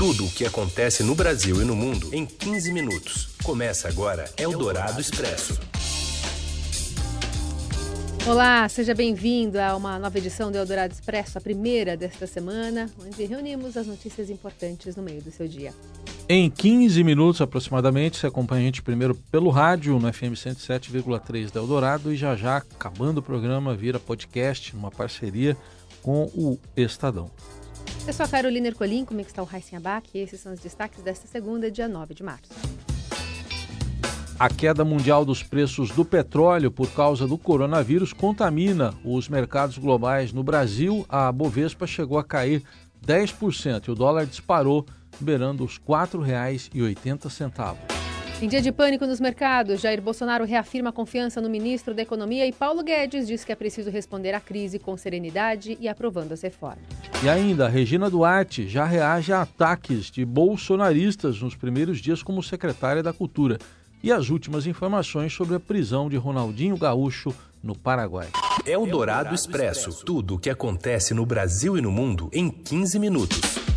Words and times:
Tudo 0.00 0.24
o 0.24 0.30
que 0.30 0.46
acontece 0.46 1.02
no 1.02 1.14
Brasil 1.14 1.60
e 1.60 1.64
no 1.66 1.76
mundo 1.76 2.08
em 2.10 2.24
15 2.24 2.72
minutos. 2.72 3.28
Começa 3.44 3.86
agora 3.86 4.24
Eldorado 4.38 4.98
Expresso. 4.98 5.60
Olá, 8.26 8.66
seja 8.70 8.94
bem-vindo 8.94 9.60
a 9.60 9.76
uma 9.76 9.98
nova 9.98 10.16
edição 10.16 10.50
do 10.50 10.56
Eldorado 10.56 10.94
Expresso, 10.94 11.36
a 11.36 11.40
primeira 11.42 11.98
desta 11.98 12.26
semana, 12.26 12.90
onde 12.98 13.26
reunimos 13.26 13.76
as 13.76 13.86
notícias 13.86 14.30
importantes 14.30 14.96
no 14.96 15.02
meio 15.02 15.20
do 15.20 15.30
seu 15.30 15.46
dia. 15.46 15.74
Em 16.26 16.48
15 16.48 17.04
minutos 17.04 17.42
aproximadamente, 17.42 18.16
você 18.16 18.26
acompanha 18.26 18.62
a 18.62 18.64
gente 18.64 18.80
primeiro 18.80 19.14
pelo 19.30 19.50
rádio 19.50 19.98
no 19.98 20.10
FM 20.10 20.32
107,3 20.32 21.52
da 21.52 21.60
Eldorado 21.60 22.10
e 22.10 22.16
já 22.16 22.34
já, 22.34 22.56
acabando 22.56 23.18
o 23.18 23.22
programa, 23.22 23.76
vira 23.76 24.00
podcast, 24.00 24.74
uma 24.74 24.90
parceria 24.90 25.54
com 26.00 26.22
o 26.34 26.58
Estadão. 26.74 27.30
Eu 28.06 28.12
sou 28.12 28.24
a 28.24 28.28
Carolina 28.28 28.68
Ercolim, 28.68 29.04
comigo 29.04 29.28
está 29.28 29.42
o 29.42 29.44
Raíssen 29.44 29.78
Abac 29.78 30.08
e 30.14 30.18
esses 30.18 30.40
são 30.40 30.52
os 30.52 30.60
destaques 30.60 31.02
desta 31.02 31.28
segunda, 31.28 31.70
dia 31.70 31.86
9 31.86 32.14
de 32.14 32.22
março. 32.22 32.50
A 34.38 34.48
queda 34.48 34.84
mundial 34.84 35.24
dos 35.24 35.42
preços 35.42 35.90
do 35.90 36.04
petróleo 36.04 36.70
por 36.70 36.90
causa 36.92 37.26
do 37.26 37.36
coronavírus 37.36 38.12
contamina 38.12 38.94
os 39.04 39.28
mercados 39.28 39.76
globais. 39.76 40.32
No 40.32 40.42
Brasil, 40.42 41.04
a 41.08 41.30
Bovespa 41.30 41.86
chegou 41.86 42.18
a 42.18 42.24
cair 42.24 42.62
10% 43.06 43.88
e 43.88 43.90
o 43.90 43.94
dólar 43.94 44.24
disparou, 44.24 44.86
beirando 45.20 45.62
os 45.62 45.76
R$ 45.76 45.82
4,80. 45.86 47.99
Em 48.42 48.48
dia 48.48 48.62
de 48.62 48.72
pânico 48.72 49.06
nos 49.06 49.20
mercados, 49.20 49.82
Jair 49.82 50.00
Bolsonaro 50.00 50.46
reafirma 50.46 50.88
a 50.88 50.92
confiança 50.92 51.42
no 51.42 51.50
ministro 51.50 51.92
da 51.92 52.00
Economia 52.00 52.46
e 52.46 52.52
Paulo 52.52 52.82
Guedes 52.82 53.26
diz 53.26 53.44
que 53.44 53.52
é 53.52 53.54
preciso 53.54 53.90
responder 53.90 54.32
à 54.32 54.40
crise 54.40 54.78
com 54.78 54.96
serenidade 54.96 55.76
e 55.78 55.86
aprovando 55.86 56.32
as 56.32 56.40
reformas. 56.40 56.82
E 57.22 57.28
ainda, 57.28 57.68
Regina 57.68 58.08
Duarte 58.08 58.66
já 58.66 58.86
reage 58.86 59.30
a 59.30 59.42
ataques 59.42 60.10
de 60.10 60.24
bolsonaristas 60.24 61.42
nos 61.42 61.54
primeiros 61.54 61.98
dias 61.98 62.22
como 62.22 62.42
secretária 62.42 63.02
da 63.02 63.12
Cultura. 63.12 63.58
E 64.02 64.10
as 64.10 64.30
últimas 64.30 64.66
informações 64.66 65.34
sobre 65.34 65.56
a 65.56 65.60
prisão 65.60 66.08
de 66.08 66.16
Ronaldinho 66.16 66.78
Gaúcho 66.78 67.34
no 67.62 67.76
Paraguai. 67.76 68.28
É 68.64 68.78
o 68.78 68.86
Dourado 68.86 69.34
Expresso. 69.34 70.02
Tudo 70.02 70.36
o 70.36 70.38
que 70.38 70.48
acontece 70.48 71.12
no 71.12 71.26
Brasil 71.26 71.76
e 71.76 71.82
no 71.82 71.92
mundo 71.92 72.30
em 72.32 72.48
15 72.48 72.98
minutos. 72.98 73.69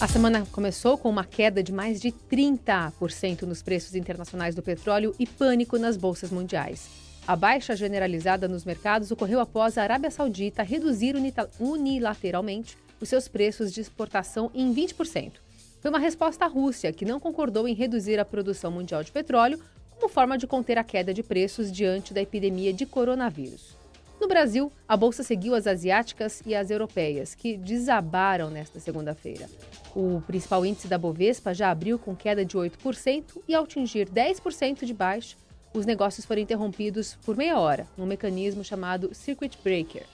A 0.00 0.08
semana 0.08 0.44
começou 0.50 0.98
com 0.98 1.08
uma 1.08 1.24
queda 1.24 1.62
de 1.62 1.72
mais 1.72 2.00
de 2.00 2.10
30% 2.10 3.42
nos 3.42 3.62
preços 3.62 3.94
internacionais 3.94 4.54
do 4.54 4.62
petróleo 4.62 5.14
e 5.20 5.26
pânico 5.26 5.78
nas 5.78 5.96
bolsas 5.96 6.32
mundiais. 6.32 6.90
A 7.26 7.36
baixa 7.36 7.76
generalizada 7.76 8.48
nos 8.48 8.64
mercados 8.64 9.12
ocorreu 9.12 9.38
após 9.38 9.78
a 9.78 9.82
Arábia 9.82 10.10
Saudita 10.10 10.64
reduzir 10.64 11.14
unilateralmente 11.60 12.76
os 13.00 13.08
seus 13.08 13.28
preços 13.28 13.72
de 13.72 13.80
exportação 13.80 14.50
em 14.52 14.74
20%. 14.74 15.32
Foi 15.80 15.90
uma 15.90 16.00
resposta 16.00 16.44
à 16.44 16.48
Rússia, 16.48 16.92
que 16.92 17.04
não 17.04 17.20
concordou 17.20 17.68
em 17.68 17.74
reduzir 17.74 18.18
a 18.18 18.24
produção 18.24 18.72
mundial 18.72 19.04
de 19.04 19.12
petróleo 19.12 19.60
como 19.94 20.08
forma 20.08 20.36
de 20.36 20.46
conter 20.46 20.76
a 20.76 20.84
queda 20.84 21.14
de 21.14 21.22
preços 21.22 21.70
diante 21.70 22.12
da 22.12 22.20
epidemia 22.20 22.72
de 22.72 22.84
coronavírus. 22.84 23.83
No 24.20 24.28
Brasil, 24.28 24.72
a 24.88 24.96
bolsa 24.96 25.22
seguiu 25.22 25.54
as 25.54 25.66
asiáticas 25.66 26.42
e 26.46 26.54
as 26.54 26.70
europeias, 26.70 27.34
que 27.34 27.56
desabaram 27.56 28.48
nesta 28.48 28.80
segunda-feira. 28.80 29.48
O 29.94 30.22
principal 30.26 30.64
índice 30.64 30.88
da 30.88 30.96
Bovespa 30.98 31.52
já 31.52 31.70
abriu 31.70 31.98
com 31.98 32.16
queda 32.16 32.44
de 32.44 32.56
8% 32.56 33.42
e, 33.46 33.54
ao 33.54 33.64
atingir 33.64 34.08
10% 34.08 34.84
de 34.84 34.94
baixa, 34.94 35.36
os 35.74 35.84
negócios 35.84 36.24
foram 36.24 36.40
interrompidos 36.40 37.18
por 37.24 37.36
meia 37.36 37.58
hora, 37.58 37.86
num 37.96 38.06
mecanismo 38.06 38.62
chamado 38.62 39.14
Circuit 39.14 39.58
Breaker. 39.62 40.04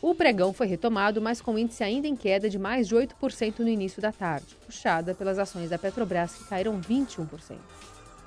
O 0.00 0.14
pregão 0.14 0.52
foi 0.52 0.66
retomado, 0.66 1.20
mas 1.20 1.40
com 1.40 1.58
índice 1.58 1.84
ainda 1.84 2.08
em 2.08 2.16
queda 2.16 2.48
de 2.48 2.58
mais 2.58 2.88
de 2.88 2.94
8% 2.96 3.60
no 3.60 3.68
início 3.68 4.02
da 4.02 4.10
tarde, 4.10 4.56
puxada 4.66 5.14
pelas 5.14 5.38
ações 5.38 5.70
da 5.70 5.78
Petrobras, 5.78 6.34
que 6.34 6.44
caíram 6.44 6.80
21%. 6.80 7.56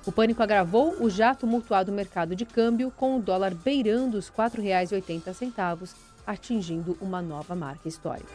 O 0.05 0.11
pânico 0.11 0.43
agravou 0.43 0.95
o 0.99 1.09
já 1.09 1.33
tumultuado 1.33 1.91
mercado 1.91 2.35
de 2.35 2.45
câmbio, 2.45 2.91
com 2.91 3.17
o 3.17 3.21
dólar 3.21 3.55
beirando 3.55 4.19
os 4.19 4.27
R$ 4.27 4.35
4,80, 4.37 5.95
atingindo 6.27 6.95
uma 7.01 7.23
nova 7.23 7.55
marca 7.55 7.87
histórica. 7.87 8.29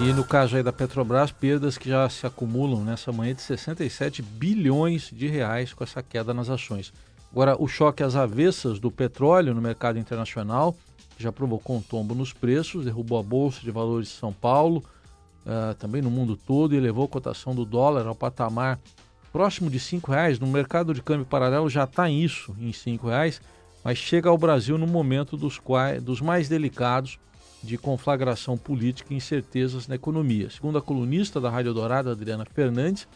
E 0.00 0.10
no 0.14 0.24
caso 0.24 0.56
aí 0.56 0.62
da 0.62 0.72
Petrobras, 0.72 1.30
perdas 1.30 1.76
que 1.76 1.90
já 1.90 2.08
se 2.08 2.26
acumulam 2.26 2.82
nessa 2.82 3.12
manhã 3.12 3.34
de 3.34 3.42
67 3.42 4.22
bilhões 4.22 5.10
de 5.12 5.26
reais 5.26 5.74
com 5.74 5.84
essa 5.84 6.02
queda 6.02 6.32
nas 6.32 6.48
ações. 6.48 6.94
Agora, 7.30 7.60
o 7.60 7.68
choque 7.68 8.02
às 8.02 8.16
avessas 8.16 8.78
do 8.78 8.90
petróleo 8.90 9.54
no 9.54 9.60
mercado 9.60 9.98
internacional 9.98 10.74
já 11.18 11.30
provocou 11.30 11.76
um 11.76 11.82
tombo 11.82 12.14
nos 12.14 12.32
preços, 12.32 12.86
derrubou 12.86 13.18
a 13.18 13.22
Bolsa 13.22 13.60
de 13.60 13.70
Valores 13.70 14.08
de 14.08 14.14
São 14.14 14.32
Paulo, 14.32 14.82
uh, 15.44 15.74
também 15.74 16.00
no 16.00 16.10
mundo 16.10 16.36
todo, 16.36 16.74
e 16.74 16.78
elevou 16.78 17.04
a 17.04 17.08
cotação 17.08 17.54
do 17.54 17.66
dólar 17.66 18.06
ao 18.06 18.14
patamar 18.14 18.78
próximo 19.36 19.68
de 19.68 19.76
R$ 19.76 20.00
reais, 20.08 20.40
no 20.40 20.46
mercado 20.46 20.94
de 20.94 21.02
câmbio 21.02 21.26
paralelo 21.26 21.68
já 21.68 21.84
está 21.84 22.08
isso, 22.08 22.56
em 22.58 22.70
R$ 22.70 22.98
reais, 23.02 23.38
mas 23.84 23.98
chega 23.98 24.30
ao 24.30 24.38
Brasil 24.38 24.78
no 24.78 24.86
momento 24.86 25.36
dos, 25.36 25.58
quais, 25.58 26.02
dos 26.02 26.22
mais 26.22 26.48
delicados 26.48 27.18
de 27.62 27.76
conflagração 27.76 28.56
política 28.56 29.12
e 29.12 29.16
incertezas 29.18 29.86
na 29.86 29.94
economia. 29.94 30.48
Segundo 30.48 30.78
a 30.78 30.80
colunista 30.80 31.38
da 31.38 31.50
Rádio 31.50 31.74
Dourada, 31.74 32.12
Adriana 32.12 32.46
Fernandes, 32.46 33.06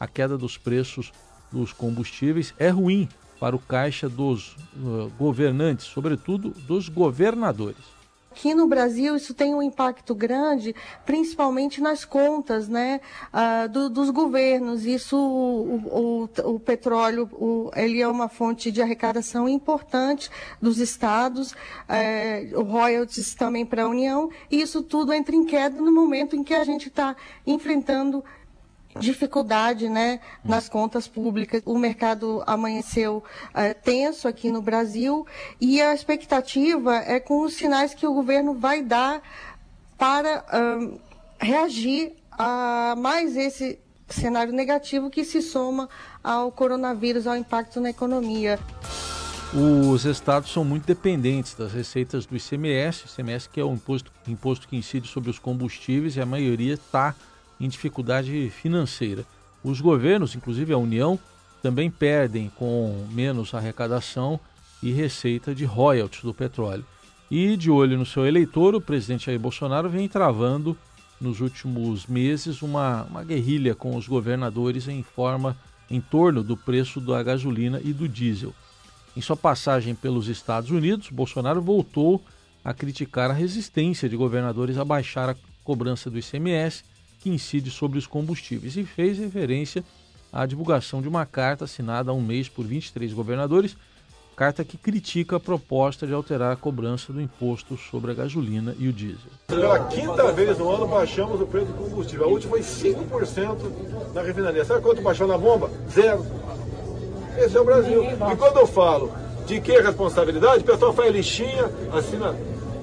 a 0.00 0.08
queda 0.08 0.36
dos 0.36 0.58
preços 0.58 1.12
dos 1.52 1.72
combustíveis 1.72 2.52
é 2.58 2.70
ruim 2.70 3.08
para 3.38 3.54
o 3.54 3.60
caixa 3.60 4.08
dos 4.08 4.56
uh, 4.74 5.12
governantes, 5.16 5.86
sobretudo 5.86 6.50
dos 6.66 6.88
governadores. 6.88 7.97
Aqui 8.30 8.54
no 8.54 8.68
Brasil, 8.68 9.16
isso 9.16 9.34
tem 9.34 9.54
um 9.54 9.62
impacto 9.62 10.14
grande, 10.14 10.74
principalmente 11.04 11.80
nas 11.80 12.04
contas 12.04 12.68
né, 12.68 13.00
uh, 13.32 13.68
do, 13.68 13.90
dos 13.90 14.10
governos. 14.10 14.84
Isso, 14.84 15.16
o, 15.16 16.28
o, 16.44 16.52
o 16.54 16.60
petróleo, 16.60 17.28
o, 17.32 17.70
ele 17.74 18.00
é 18.00 18.06
uma 18.06 18.28
fonte 18.28 18.70
de 18.70 18.80
arrecadação 18.80 19.48
importante 19.48 20.30
dos 20.60 20.78
estados, 20.78 21.54
o 22.54 22.62
royalties 22.62 23.34
também 23.34 23.64
para 23.64 23.84
a 23.84 23.88
União, 23.88 24.30
e 24.50 24.60
isso 24.60 24.82
tudo 24.82 25.12
entra 25.12 25.34
em 25.34 25.44
queda 25.44 25.80
no 25.80 25.92
momento 25.92 26.36
em 26.36 26.44
que 26.44 26.54
a 26.54 26.64
gente 26.64 26.88
está 26.88 27.16
enfrentando 27.46 28.22
dificuldade 28.98 29.88
né, 29.88 30.20
nas 30.44 30.68
contas 30.68 31.06
públicas. 31.06 31.62
O 31.64 31.78
mercado 31.78 32.42
amanheceu 32.46 33.22
é, 33.54 33.74
tenso 33.74 34.26
aqui 34.26 34.50
no 34.50 34.62
Brasil 34.62 35.26
e 35.60 35.80
a 35.80 35.94
expectativa 35.94 36.96
é 36.96 37.20
com 37.20 37.42
os 37.42 37.54
sinais 37.54 37.94
que 37.94 38.06
o 38.06 38.14
governo 38.14 38.54
vai 38.54 38.82
dar 38.82 39.22
para 39.96 40.44
um, 40.80 40.98
reagir 41.40 42.12
a 42.30 42.94
mais 42.96 43.36
esse 43.36 43.78
cenário 44.08 44.52
negativo 44.52 45.10
que 45.10 45.24
se 45.24 45.42
soma 45.42 45.88
ao 46.22 46.50
coronavírus, 46.50 47.26
ao 47.26 47.36
impacto 47.36 47.80
na 47.80 47.90
economia. 47.90 48.58
Os 49.52 50.04
estados 50.04 50.52
são 50.52 50.62
muito 50.62 50.86
dependentes 50.86 51.54
das 51.54 51.72
receitas 51.72 52.26
do 52.26 52.36
ICMS, 52.36 53.06
ICMS 53.06 53.48
que 53.48 53.58
é 53.58 53.64
o 53.64 53.72
imposto, 53.72 54.12
imposto 54.26 54.68
que 54.68 54.76
incide 54.76 55.08
sobre 55.08 55.30
os 55.30 55.38
combustíveis 55.38 56.16
e 56.16 56.20
a 56.20 56.26
maioria 56.26 56.74
está 56.74 57.14
em 57.60 57.68
dificuldade 57.68 58.50
financeira. 58.50 59.24
Os 59.62 59.80
governos, 59.80 60.34
inclusive 60.34 60.72
a 60.72 60.78
União, 60.78 61.18
também 61.62 61.90
perdem 61.90 62.50
com 62.56 63.06
menos 63.10 63.52
arrecadação 63.54 64.38
e 64.82 64.92
receita 64.92 65.54
de 65.54 65.64
royalties 65.64 66.22
do 66.22 66.32
petróleo. 66.32 66.84
E 67.30 67.56
de 67.56 67.70
olho 67.70 67.98
no 67.98 68.06
seu 68.06 68.26
eleitor, 68.26 68.74
o 68.74 68.80
presidente 68.80 69.26
Jair 69.26 69.38
Bolsonaro 69.38 69.90
vem 69.90 70.08
travando 70.08 70.76
nos 71.20 71.40
últimos 71.40 72.06
meses 72.06 72.62
uma, 72.62 73.02
uma 73.04 73.24
guerrilha 73.24 73.74
com 73.74 73.96
os 73.96 74.06
governadores 74.06 74.86
em 74.86 75.02
forma 75.02 75.56
em 75.90 76.00
torno 76.00 76.42
do 76.42 76.56
preço 76.56 77.00
da 77.00 77.22
gasolina 77.22 77.80
e 77.82 77.92
do 77.92 78.08
diesel. 78.08 78.54
Em 79.16 79.20
sua 79.20 79.36
passagem 79.36 79.94
pelos 79.94 80.28
Estados 80.28 80.70
Unidos, 80.70 81.10
Bolsonaro 81.10 81.60
voltou 81.60 82.22
a 82.64 82.72
criticar 82.72 83.30
a 83.30 83.34
resistência 83.34 84.08
de 84.08 84.16
governadores 84.16 84.78
a 84.78 84.84
baixar 84.84 85.28
a 85.28 85.36
cobrança 85.64 86.10
do 86.10 86.18
ICMS 86.18 86.84
incide 87.28 87.70
sobre 87.70 87.98
os 87.98 88.06
combustíveis 88.06 88.76
e 88.76 88.84
fez 88.84 89.18
referência 89.18 89.84
à 90.32 90.44
divulgação 90.46 91.00
de 91.00 91.08
uma 91.08 91.24
carta 91.24 91.64
assinada 91.64 92.10
há 92.10 92.14
um 92.14 92.20
mês 92.20 92.48
por 92.48 92.66
23 92.66 93.12
governadores, 93.12 93.76
carta 94.36 94.62
que 94.64 94.76
critica 94.76 95.36
a 95.36 95.40
proposta 95.40 96.06
de 96.06 96.12
alterar 96.12 96.52
a 96.52 96.56
cobrança 96.56 97.12
do 97.12 97.20
imposto 97.20 97.76
sobre 97.76 98.12
a 98.12 98.14
gasolina 98.14 98.74
e 98.78 98.86
o 98.86 98.92
diesel. 98.92 99.30
Pela 99.48 99.80
quinta 99.86 100.30
vez 100.32 100.58
no 100.58 100.70
ano 100.70 100.86
baixamos 100.86 101.40
o 101.40 101.46
preço 101.46 101.66
do 101.66 101.74
combustível. 101.74 102.26
A 102.26 102.28
última 102.28 102.52
foi 102.52 102.60
5% 102.60 104.14
na 104.14 104.22
refinaria. 104.22 104.64
Sabe 104.64 104.80
quanto 104.80 105.02
baixou 105.02 105.26
na 105.26 105.36
bomba? 105.36 105.68
Zero. 105.90 106.24
Esse 107.36 107.56
é 107.56 107.60
o 107.60 107.64
Brasil. 107.64 108.04
E 108.04 108.36
quando 108.36 108.58
eu 108.58 108.66
falo 108.66 109.12
de 109.44 109.60
que 109.60 109.72
responsabilidade, 109.72 110.62
o 110.62 110.66
pessoal 110.66 110.92
faz 110.92 111.12
lixinha, 111.12 111.70
assina 111.92 112.36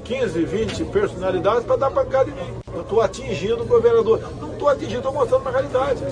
15, 0.06 0.46
20 0.46 0.86
personalidades 0.92 1.66
para 1.66 1.76
dar 1.76 1.92
pancada 1.92 2.30
em 2.30 2.34
mim. 2.34 2.62
Eu 2.74 2.82
estou 2.82 3.02
atingindo 3.02 3.64
o 3.64 3.66
governador. 3.66 4.20
Não 4.40 4.54
estou 4.54 4.70
atingindo, 4.70 5.00
estou 5.00 5.14
mostrando 5.14 5.42
uma 5.42 5.52
realidade. 5.52 6.04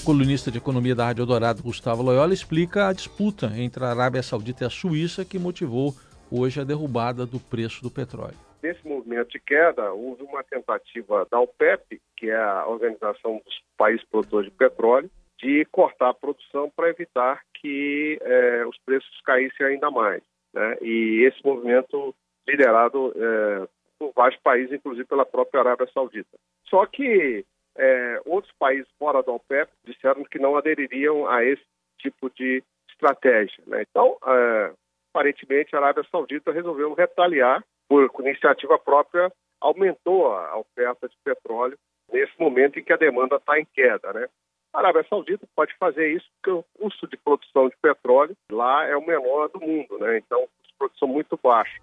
O 0.00 0.04
colunista 0.04 0.50
de 0.50 0.58
economia 0.58 0.94
da 0.94 1.04
Rádio 1.04 1.26
Dourado, 1.26 1.62
Gustavo 1.62 2.02
Loyola, 2.02 2.32
explica 2.32 2.88
a 2.88 2.92
disputa 2.92 3.52
entre 3.56 3.84
a 3.84 3.90
Arábia 3.90 4.22
Saudita 4.22 4.64
e 4.64 4.66
a 4.66 4.70
Suíça 4.70 5.24
que 5.24 5.38
motivou 5.38 5.94
hoje 6.30 6.60
a 6.60 6.64
derrubada 6.64 7.24
do 7.24 7.38
preço 7.38 7.82
do 7.82 7.90
petróleo 7.90 8.46
nesse 8.66 8.86
movimento 8.86 9.30
de 9.30 9.38
queda, 9.38 9.92
houve 9.92 10.24
uma 10.24 10.42
tentativa 10.42 11.26
da 11.30 11.38
OPEP, 11.38 12.00
que 12.16 12.28
é 12.28 12.36
a 12.36 12.66
Organização 12.66 13.40
dos 13.44 13.62
Países 13.76 14.04
Produtores 14.06 14.50
de 14.50 14.56
Petróleo, 14.56 15.08
de 15.38 15.64
cortar 15.66 16.10
a 16.10 16.14
produção 16.14 16.70
para 16.74 16.88
evitar 16.88 17.42
que 17.60 18.18
é, 18.20 18.66
os 18.66 18.76
preços 18.84 19.20
caíssem 19.24 19.66
ainda 19.66 19.90
mais. 19.90 20.22
Né? 20.52 20.78
E 20.82 21.24
esse 21.26 21.44
movimento 21.44 22.14
liderado 22.46 23.12
é, 23.16 23.68
por 23.98 24.12
vários 24.14 24.40
países, 24.40 24.72
inclusive 24.72 25.06
pela 25.06 25.26
própria 25.26 25.60
Arábia 25.60 25.88
Saudita. 25.92 26.36
Só 26.68 26.86
que 26.86 27.44
é, 27.76 28.20
outros 28.24 28.52
países 28.58 28.88
fora 28.98 29.22
da 29.22 29.32
OPEP 29.32 29.70
disseram 29.84 30.24
que 30.24 30.38
não 30.38 30.56
adeririam 30.56 31.28
a 31.28 31.44
esse 31.44 31.64
tipo 31.98 32.30
de 32.30 32.62
estratégia. 32.90 33.62
Né? 33.66 33.84
Então, 33.88 34.16
é, 34.26 34.72
aparentemente, 35.12 35.74
a 35.74 35.78
Arábia 35.78 36.04
Saudita 36.10 36.52
resolveu 36.52 36.94
retaliar 36.94 37.62
por 37.88 38.10
iniciativa 38.20 38.78
própria, 38.78 39.30
aumentou 39.60 40.32
a 40.32 40.58
oferta 40.58 41.08
de 41.08 41.16
petróleo 41.24 41.78
nesse 42.12 42.32
momento 42.38 42.78
em 42.78 42.84
que 42.84 42.92
a 42.92 42.96
demanda 42.96 43.36
está 43.36 43.58
em 43.58 43.66
queda. 43.74 44.12
Né? 44.12 44.26
A 44.72 44.78
Arábia 44.78 45.06
Saudita 45.08 45.46
pode 45.54 45.74
fazer 45.78 46.08
isso 46.08 46.26
porque 46.36 46.50
o 46.50 46.64
custo 46.78 47.06
de 47.06 47.16
produção 47.16 47.68
de 47.68 47.76
petróleo 47.80 48.36
lá 48.50 48.84
é 48.86 48.96
o 48.96 49.06
menor 49.06 49.48
do 49.48 49.60
mundo, 49.60 49.98
né? 49.98 50.18
então, 50.18 50.46
produção 50.78 51.08
muito 51.08 51.38
baixo. 51.42 51.80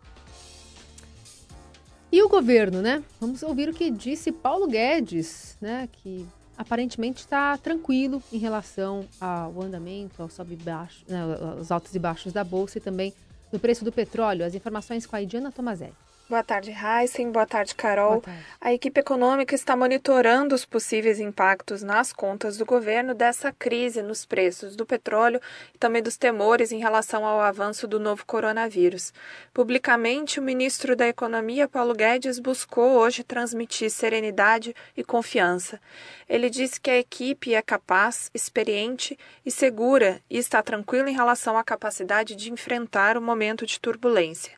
E 2.14 2.22
o 2.22 2.30
governo, 2.30 2.80
né? 2.80 3.04
Vamos 3.20 3.42
ouvir 3.42 3.70
o 3.70 3.74
que 3.74 3.90
disse 3.90 4.32
Paulo 4.32 4.68
Guedes, 4.68 5.58
né? 5.60 5.90
Que 5.92 6.24
aparentemente 6.56 7.22
está 7.22 7.58
tranquilo 7.58 8.22
em 8.32 8.38
relação 8.38 9.04
ao 9.20 9.60
andamento, 9.60 10.22
ao 10.22 10.30
sobe 10.30 10.56
baixo, 10.56 11.04
né, 11.08 11.20
aos 11.58 11.72
altos 11.72 11.96
e 11.96 11.98
baixos 11.98 12.32
da 12.32 12.44
bolsa 12.44 12.78
e 12.78 12.82
também 12.82 13.12
no 13.52 13.58
preço 13.58 13.84
do 13.84 13.92
petróleo. 13.92 14.46
As 14.46 14.54
informações 14.54 15.08
com 15.08 15.16
a 15.16 15.24
Idiana 15.24 15.52
Tomazelli. 15.52 15.96
Boa 16.34 16.44
tarde, 16.44 16.72
Heisen. 16.72 17.32
Boa 17.32 17.46
tarde, 17.46 17.76
Carol. 17.76 18.14
Boa 18.14 18.22
tarde. 18.22 18.46
A 18.60 18.74
equipe 18.74 19.00
econômica 19.00 19.54
está 19.54 19.78
monitorando 19.78 20.56
os 20.56 20.66
possíveis 20.66 21.20
impactos 21.20 21.84
nas 21.84 22.12
contas 22.12 22.58
do 22.58 22.66
governo 22.66 23.14
dessa 23.14 23.52
crise 23.52 24.02
nos 24.02 24.26
preços 24.26 24.76
do 24.76 24.84
petróleo 24.84 25.40
e 25.76 25.78
também 25.78 26.02
dos 26.02 26.18
temores 26.18 26.72
em 26.72 26.80
relação 26.80 27.24
ao 27.24 27.40
avanço 27.40 27.88
do 27.88 28.00
novo 28.00 28.26
coronavírus. 28.26 29.14
Publicamente, 29.54 30.40
o 30.40 30.44
ministro 30.44 30.96
da 30.96 31.08
Economia, 31.08 31.68
Paulo 31.68 31.94
Guedes, 31.94 32.40
buscou 32.40 32.94
hoje 32.94 33.24
transmitir 33.24 33.92
serenidade 33.92 34.76
e 34.98 35.04
confiança. 35.04 35.80
Ele 36.28 36.50
disse 36.50 36.82
que 36.82 36.90
a 36.90 36.98
equipe 36.98 37.54
é 37.54 37.62
capaz, 37.62 38.32
experiente 38.34 39.16
e 39.46 39.52
segura 39.52 40.20
e 40.28 40.40
está 40.40 40.64
tranquila 40.64 41.12
em 41.12 41.14
relação 41.14 41.56
à 41.56 41.64
capacidade 41.64 42.36
de 42.36 42.52
enfrentar 42.52 43.20
o 43.20 43.22
momento 43.22 43.68
de 43.68 43.80
turbulência 43.80 44.54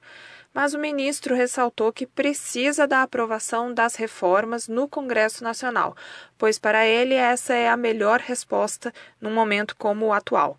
mas 0.55 0.73
o 0.73 0.79
ministro 0.79 1.35
ressaltou 1.35 1.91
que 1.91 2.07
precisa 2.07 2.87
da 2.87 3.01
aprovação 3.01 3.73
das 3.73 3.95
reformas 3.95 4.69
no 4.69 4.87
Congresso 4.87 5.43
Nacional, 5.43 5.97
pois 6.37 6.57
para 6.57 6.87
ele 6.87 7.13
essa 7.13 7.53
é 7.53 7.67
a 7.67 7.75
melhor 7.75 8.21
resposta 8.21 8.93
num 9.19 9.33
momento 9.33 9.75
como 9.75 10.05
o 10.05 10.13
atual. 10.13 10.57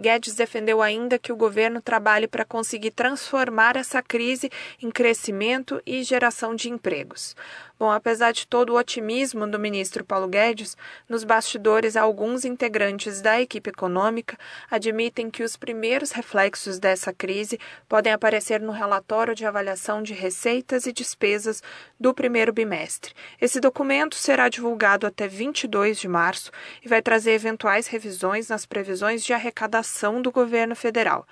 Guedes 0.00 0.34
defendeu 0.34 0.80
ainda 0.80 1.18
que 1.18 1.30
o 1.30 1.36
governo 1.36 1.80
trabalhe 1.80 2.26
para 2.26 2.44
conseguir 2.44 2.90
transformar 2.90 3.76
essa 3.76 4.02
crise 4.02 4.50
em 4.82 4.90
crescimento 4.90 5.80
e 5.86 6.02
geração 6.02 6.54
de 6.54 6.70
empregos. 6.70 7.36
Bom, 7.84 7.90
apesar 7.90 8.32
de 8.32 8.46
todo 8.46 8.70
o 8.70 8.78
otimismo 8.78 9.46
do 9.46 9.58
ministro 9.58 10.02
Paulo 10.02 10.26
Guedes, 10.26 10.74
nos 11.06 11.22
bastidores 11.22 11.98
alguns 11.98 12.42
integrantes 12.42 13.20
da 13.20 13.38
equipe 13.38 13.68
econômica 13.68 14.38
admitem 14.70 15.28
que 15.28 15.42
os 15.42 15.54
primeiros 15.54 16.10
reflexos 16.10 16.78
dessa 16.78 17.12
crise 17.12 17.60
podem 17.86 18.10
aparecer 18.10 18.58
no 18.58 18.72
relatório 18.72 19.34
de 19.34 19.44
avaliação 19.44 20.02
de 20.02 20.14
receitas 20.14 20.86
e 20.86 20.94
despesas 20.94 21.62
do 22.00 22.14
primeiro 22.14 22.54
bimestre. 22.54 23.12
Esse 23.38 23.60
documento 23.60 24.14
será 24.14 24.48
divulgado 24.48 25.06
até 25.06 25.28
22 25.28 25.98
de 25.98 26.08
março 26.08 26.50
e 26.82 26.88
vai 26.88 27.02
trazer 27.02 27.32
eventuais 27.32 27.86
revisões 27.86 28.48
nas 28.48 28.64
previsões 28.64 29.22
de 29.22 29.34
arrecadação 29.34 30.22
do 30.22 30.32
governo 30.32 30.74
federal 30.74 31.26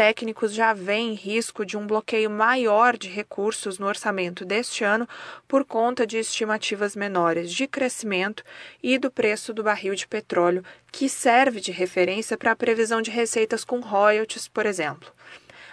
técnicos 0.00 0.54
já 0.54 0.72
veem 0.72 1.12
risco 1.12 1.62
de 1.62 1.76
um 1.76 1.86
bloqueio 1.86 2.30
maior 2.30 2.96
de 2.96 3.06
recursos 3.06 3.78
no 3.78 3.86
orçamento 3.86 4.46
deste 4.46 4.82
ano 4.82 5.06
por 5.46 5.62
conta 5.62 6.06
de 6.06 6.16
estimativas 6.16 6.96
menores 6.96 7.52
de 7.52 7.66
crescimento 7.66 8.42
e 8.82 8.96
do 8.96 9.10
preço 9.10 9.52
do 9.52 9.62
barril 9.62 9.94
de 9.94 10.08
petróleo, 10.08 10.64
que 10.90 11.06
serve 11.06 11.60
de 11.60 11.70
referência 11.70 12.38
para 12.38 12.52
a 12.52 12.56
previsão 12.56 13.02
de 13.02 13.10
receitas 13.10 13.62
com 13.62 13.80
royalties, 13.80 14.48
por 14.48 14.64
exemplo. 14.64 15.12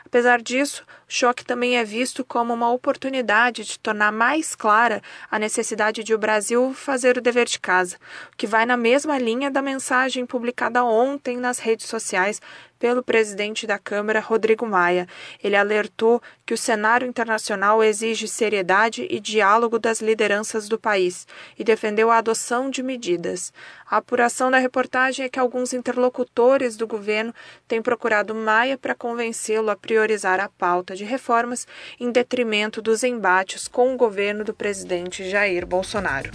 Apesar 0.05 0.41
disso, 0.41 0.85
choque 1.07 1.45
também 1.45 1.77
é 1.77 1.83
visto 1.83 2.25
como 2.25 2.53
uma 2.53 2.71
oportunidade 2.71 3.63
de 3.63 3.79
tornar 3.79 4.11
mais 4.11 4.55
clara 4.55 5.01
a 5.31 5.39
necessidade 5.39 6.03
de 6.03 6.13
o 6.13 6.17
Brasil 6.17 6.73
fazer 6.73 7.17
o 7.17 7.21
dever 7.21 7.45
de 7.45 7.59
casa, 7.59 7.97
o 8.33 8.35
que 8.35 8.45
vai 8.45 8.65
na 8.65 8.75
mesma 8.75 9.17
linha 9.17 9.49
da 9.49 9.61
mensagem 9.61 10.25
publicada 10.25 10.83
ontem 10.83 11.37
nas 11.37 11.59
redes 11.59 11.87
sociais 11.87 12.41
pelo 12.79 13.03
presidente 13.03 13.65
da 13.65 13.77
Câmara, 13.79 14.19
Rodrigo 14.19 14.65
Maia. 14.65 15.07
Ele 15.43 15.55
alertou 15.55 16.21
que 16.45 16.53
o 16.53 16.57
cenário 16.57 17.07
internacional 17.07 17.83
exige 17.83 18.27
seriedade 18.27 19.07
e 19.09 19.19
diálogo 19.19 19.79
das 19.79 19.99
lideranças 19.99 20.69
do 20.69 20.79
país 20.79 21.27
e 21.57 21.63
defendeu 21.63 22.11
a 22.11 22.17
adoção 22.17 22.69
de 22.69 22.83
medidas. 22.83 23.51
A 23.89 23.97
apuração 23.97 24.51
da 24.51 24.57
reportagem 24.57 25.25
é 25.25 25.29
que 25.29 25.39
alguns 25.39 25.73
interlocutores 25.73 26.77
do 26.77 26.87
governo 26.87 27.33
têm 27.67 27.81
procurado 27.81 28.35
Maia 28.35 28.77
para 28.77 28.95
convencê-lo 28.95 29.69
a 29.69 29.75
priorizar 29.75 30.39
a 30.39 30.49
pauta 30.49 30.95
de 30.97 31.05
reformas 31.05 31.67
em 31.99 32.11
detrimento 32.11 32.81
dos 32.81 33.03
embates 33.03 33.67
com 33.67 33.93
o 33.93 33.97
governo 33.97 34.43
do 34.43 34.53
presidente 34.53 35.29
Jair 35.29 35.65
Bolsonaro. 35.65 36.31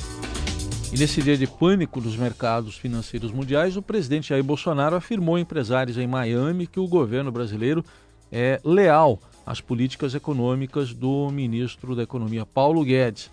E 0.93 0.99
nesse 0.99 1.23
dia 1.23 1.39
de 1.39 1.47
pânico 1.47 2.01
nos 2.01 2.17
mercados 2.17 2.77
financeiros 2.77 3.33
mundiais, 3.33 3.77
o 3.77 3.83
presidente 3.83 4.29
Jair 4.29 4.45
Bolsonaro 4.45 4.95
afirmou 4.95 5.37
a 5.37 5.41
empresários 5.41 5.97
em 5.97 6.07
Miami 6.07 6.67
que 6.67 6.79
o 6.79 6.87
governo 6.87 7.33
brasileiro 7.33 7.83
é 8.31 8.61
leal 8.63 9.19
às 9.45 9.61
políticas 9.61 10.15
econômicas 10.15 10.93
do 10.93 11.31
ministro 11.31 11.97
da 11.97 12.03
Economia, 12.03 12.45
Paulo 12.45 12.85
Guedes, 12.85 13.31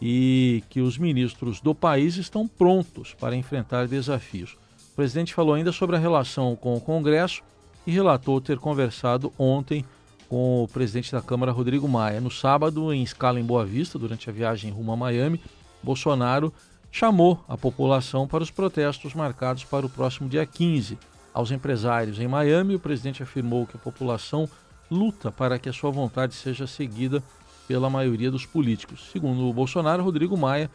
e 0.00 0.62
que 0.68 0.80
os 0.80 0.98
ministros 0.98 1.60
do 1.60 1.74
país 1.74 2.16
estão 2.16 2.48
prontos 2.48 3.14
para 3.14 3.36
enfrentar 3.36 3.86
desafios. 3.86 4.52
O 4.92 4.96
presidente 4.96 5.34
falou 5.34 5.54
ainda 5.54 5.72
sobre 5.72 5.96
a 5.96 5.98
relação 5.98 6.56
com 6.56 6.74
o 6.74 6.80
Congresso 6.80 7.42
e 7.86 7.90
relatou 7.90 8.40
ter 8.40 8.58
conversado 8.58 9.32
ontem 9.38 9.84
com 10.28 10.64
o 10.64 10.68
presidente 10.68 11.12
da 11.12 11.20
Câmara, 11.20 11.52
Rodrigo 11.52 11.88
Maia. 11.88 12.20
No 12.20 12.30
sábado, 12.30 12.92
em 12.92 13.02
escala 13.02 13.40
em 13.40 13.44
Boa 13.44 13.64
Vista, 13.64 13.98
durante 13.98 14.28
a 14.28 14.32
viagem 14.32 14.70
rumo 14.70 14.92
a 14.92 14.96
Miami, 14.96 15.40
Bolsonaro 15.82 16.52
chamou 16.90 17.44
a 17.48 17.56
população 17.56 18.26
para 18.26 18.42
os 18.42 18.50
protestos 18.50 19.14
marcados 19.14 19.64
para 19.64 19.84
o 19.84 19.90
próximo 19.90 20.28
dia 20.28 20.46
15. 20.46 20.98
Aos 21.32 21.50
empresários 21.50 22.20
em 22.20 22.28
Miami, 22.28 22.76
o 22.76 22.80
presidente 22.80 23.22
afirmou 23.22 23.66
que 23.66 23.76
a 23.76 23.80
população 23.80 24.48
luta 24.90 25.32
para 25.32 25.58
que 25.58 25.68
a 25.68 25.72
sua 25.72 25.90
vontade 25.90 26.34
seja 26.34 26.66
seguida 26.66 27.22
pela 27.66 27.90
maioria 27.90 28.30
dos 28.30 28.46
políticos. 28.46 29.08
Segundo 29.10 29.48
o 29.48 29.52
Bolsonaro, 29.52 30.04
Rodrigo 30.04 30.36
Maia 30.36 30.70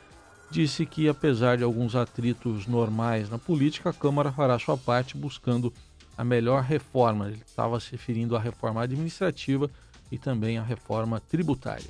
disse 0.51 0.85
que, 0.85 1.07
apesar 1.07 1.57
de 1.57 1.63
alguns 1.63 1.95
atritos 1.95 2.67
normais 2.67 3.29
na 3.29 3.37
política, 3.37 3.91
a 3.91 3.93
Câmara 3.93 4.31
fará 4.31 4.57
sua 4.57 4.77
parte 4.77 5.15
buscando 5.15 5.71
a 6.19 6.23
melhor 6.25 6.63
reforma. 6.63 7.29
Ele 7.29 7.41
estava 7.45 7.79
se 7.79 7.93
referindo 7.93 8.35
à 8.35 8.39
reforma 8.39 8.83
administrativa 8.83 9.71
e 10.11 10.17
também 10.17 10.57
à 10.57 10.63
reforma 10.63 11.21
tributária. 11.21 11.87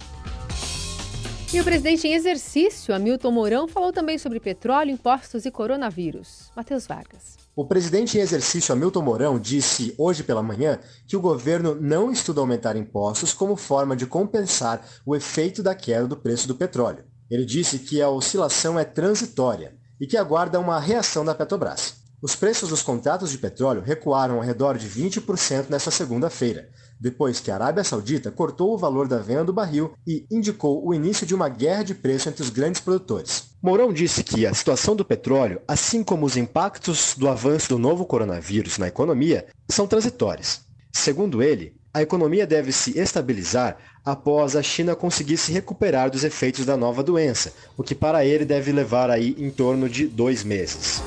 E 1.52 1.60
o 1.60 1.64
presidente 1.64 2.08
em 2.08 2.14
exercício, 2.14 2.94
Hamilton 2.94 3.32
Mourão, 3.32 3.68
falou 3.68 3.92
também 3.92 4.20
sobre 4.20 4.40
petróleo, 4.40 4.92
impostos 4.92 5.46
e 5.46 5.52
coronavírus. 5.52 6.52
Matheus 6.56 6.86
Vargas. 6.86 7.38
O 7.56 7.66
presidente 7.66 8.20
em 8.20 8.22
exercício 8.22 8.72
Hamilton 8.72 9.02
Mourão 9.02 9.40
disse 9.40 9.96
hoje 9.98 10.22
pela 10.22 10.44
manhã 10.44 10.78
que 11.08 11.18
o 11.18 11.22
governo 11.22 11.74
não 11.74 12.12
estuda 12.12 12.40
aumentar 12.40 12.76
impostos 12.76 13.34
como 13.34 13.56
forma 13.56 13.96
de 13.96 14.06
compensar 14.06 14.86
o 15.04 15.16
efeito 15.16 15.64
da 15.64 15.74
queda 15.74 16.06
do 16.06 16.16
preço 16.16 16.48
do 16.48 16.54
petróleo. 16.54 17.04
Ele 17.32 17.46
disse 17.46 17.80
que 17.80 18.00
a 18.00 18.10
oscilação 18.10 18.78
é 18.78 18.86
transitória 18.86 19.76
e 20.00 20.06
que 20.06 20.18
aguarda 20.18 20.60
uma 20.60 20.80
reação 20.80 21.26
da 21.26 21.34
Petrobras. 21.34 21.99
Os 22.22 22.36
preços 22.36 22.68
dos 22.68 22.82
contratos 22.82 23.32
de 23.32 23.38
petróleo 23.38 23.82
recuaram 23.82 24.36
ao 24.36 24.42
redor 24.42 24.78
de 24.78 24.90
20% 24.90 25.70
nesta 25.70 25.90
segunda-feira, 25.90 26.68
depois 27.00 27.40
que 27.40 27.50
a 27.50 27.56
Arábia 27.56 27.82
Saudita 27.82 28.30
cortou 28.30 28.74
o 28.74 28.78
valor 28.78 29.08
da 29.08 29.20
venda 29.20 29.46
do 29.46 29.54
barril 29.54 29.94
e 30.06 30.26
indicou 30.30 30.86
o 30.86 30.94
início 30.94 31.26
de 31.26 31.34
uma 31.34 31.48
guerra 31.48 31.84
de 31.84 31.96
preço 31.96 32.28
entre 32.28 32.44
os 32.44 32.50
grandes 32.50 32.82
produtores. 32.82 33.46
Mourão 33.62 33.94
disse 33.94 34.22
que 34.22 34.46
a 34.46 34.54
situação 34.54 34.98
do 34.98 35.06
petróleo, 35.06 35.62
assim 35.66 36.04
como 36.04 36.26
os 36.26 36.36
impactos 36.36 37.16
do 37.18 37.30
avanço 37.30 37.70
do 37.70 37.80
novo 37.80 38.06
coronavírus 38.06 38.78
na 38.78 38.90
economia, 38.90 39.46
são 39.70 39.88
transitórios. 39.88 40.60
Segundo 40.92 41.42
ele, 41.42 41.74
a 41.94 42.02
economia 42.02 42.46
deve 42.46 42.74
se 42.74 43.00
estabilizar 43.00 43.78
após 44.04 44.58
a 44.58 44.62
China 44.62 44.94
conseguir 44.94 45.38
se 45.38 45.54
recuperar 45.54 46.12
dos 46.12 46.26
efeitos 46.26 46.66
da 46.66 46.76
nova 46.76 47.02
doença, 47.02 47.54
o 47.78 47.84
que 47.84 47.96
para 47.96 48.26
ele 48.26 48.44
deve 48.44 48.74
levar 48.74 49.10
aí 49.10 49.38
em 49.40 49.50
torno 49.50 49.88
de 49.88 50.06
dois 50.06 50.44
meses. 50.44 51.02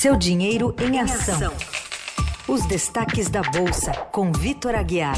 Seu 0.00 0.16
dinheiro 0.16 0.72
em 0.80 1.00
ação. 1.00 1.50
Os 2.48 2.64
destaques 2.68 3.28
da 3.28 3.42
Bolsa, 3.42 3.90
com 4.12 4.30
Vitor 4.30 4.76
Aguiar. 4.76 5.16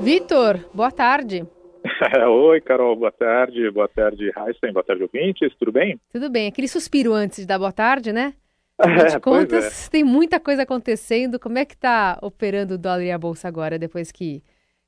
Vitor, 0.00 0.58
boa 0.74 0.90
tarde. 0.90 1.46
Oi, 2.28 2.60
Carol, 2.62 2.96
boa 2.96 3.12
tarde. 3.12 3.70
Boa 3.70 3.86
tarde, 3.86 4.32
Heisen. 4.36 4.72
Boa 4.72 4.82
tarde, 4.82 5.04
ouvintes. 5.04 5.54
Tudo 5.56 5.70
bem? 5.70 6.00
Tudo 6.12 6.28
bem. 6.28 6.48
Aquele 6.48 6.66
suspiro 6.66 7.12
antes 7.12 7.38
de 7.38 7.46
dar 7.46 7.60
boa 7.60 7.70
tarde, 7.70 8.12
né? 8.12 8.34
Afinal 8.76 9.06
de 9.06 9.16
é, 9.16 9.20
contas, 9.20 9.86
é. 9.86 9.90
tem 9.90 10.02
muita 10.02 10.40
coisa 10.40 10.62
acontecendo. 10.62 11.38
Como 11.38 11.58
é 11.58 11.64
que 11.64 11.74
está 11.74 12.18
operando 12.22 12.74
o 12.74 12.78
dólar 12.78 13.04
e 13.04 13.12
a 13.12 13.18
bolsa 13.18 13.46
agora, 13.46 13.78
depois 13.78 14.10
que 14.10 14.42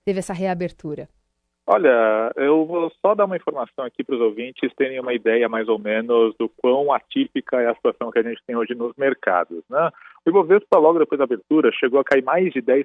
teve 0.04 0.18
essa 0.18 0.32
reabertura? 0.32 1.08
Olha, 1.66 2.30
eu 2.37 2.66
vou 2.66 2.92
só 3.00 3.14
dar 3.14 3.25
uma 3.25 3.37
informação 3.37 3.87
aqui 3.87 4.04
para 4.04 4.14
os 4.14 4.21
ouvintes 4.21 4.71
terem 4.75 5.00
uma 5.00 5.14
ideia 5.14 5.49
mais 5.49 5.66
ou 5.66 5.78
menos 5.78 6.35
do 6.38 6.47
quão 6.47 6.92
atípica 6.92 7.59
é 7.59 7.71
a 7.71 7.75
situação 7.75 8.11
que 8.11 8.18
a 8.18 8.23
gente 8.23 8.42
tem 8.47 8.54
hoje 8.54 8.75
nos 8.75 8.94
mercados. 8.99 9.64
Né? 9.71 9.90
O 10.26 10.28
Ibovespa, 10.28 10.78
logo 10.78 10.99
depois 10.99 11.18
da 11.18 11.25
abertura, 11.25 11.73
chegou 11.73 11.99
a 11.99 12.04
cair 12.04 12.23
mais 12.23 12.52
de 12.52 12.61
10%, 12.61 12.85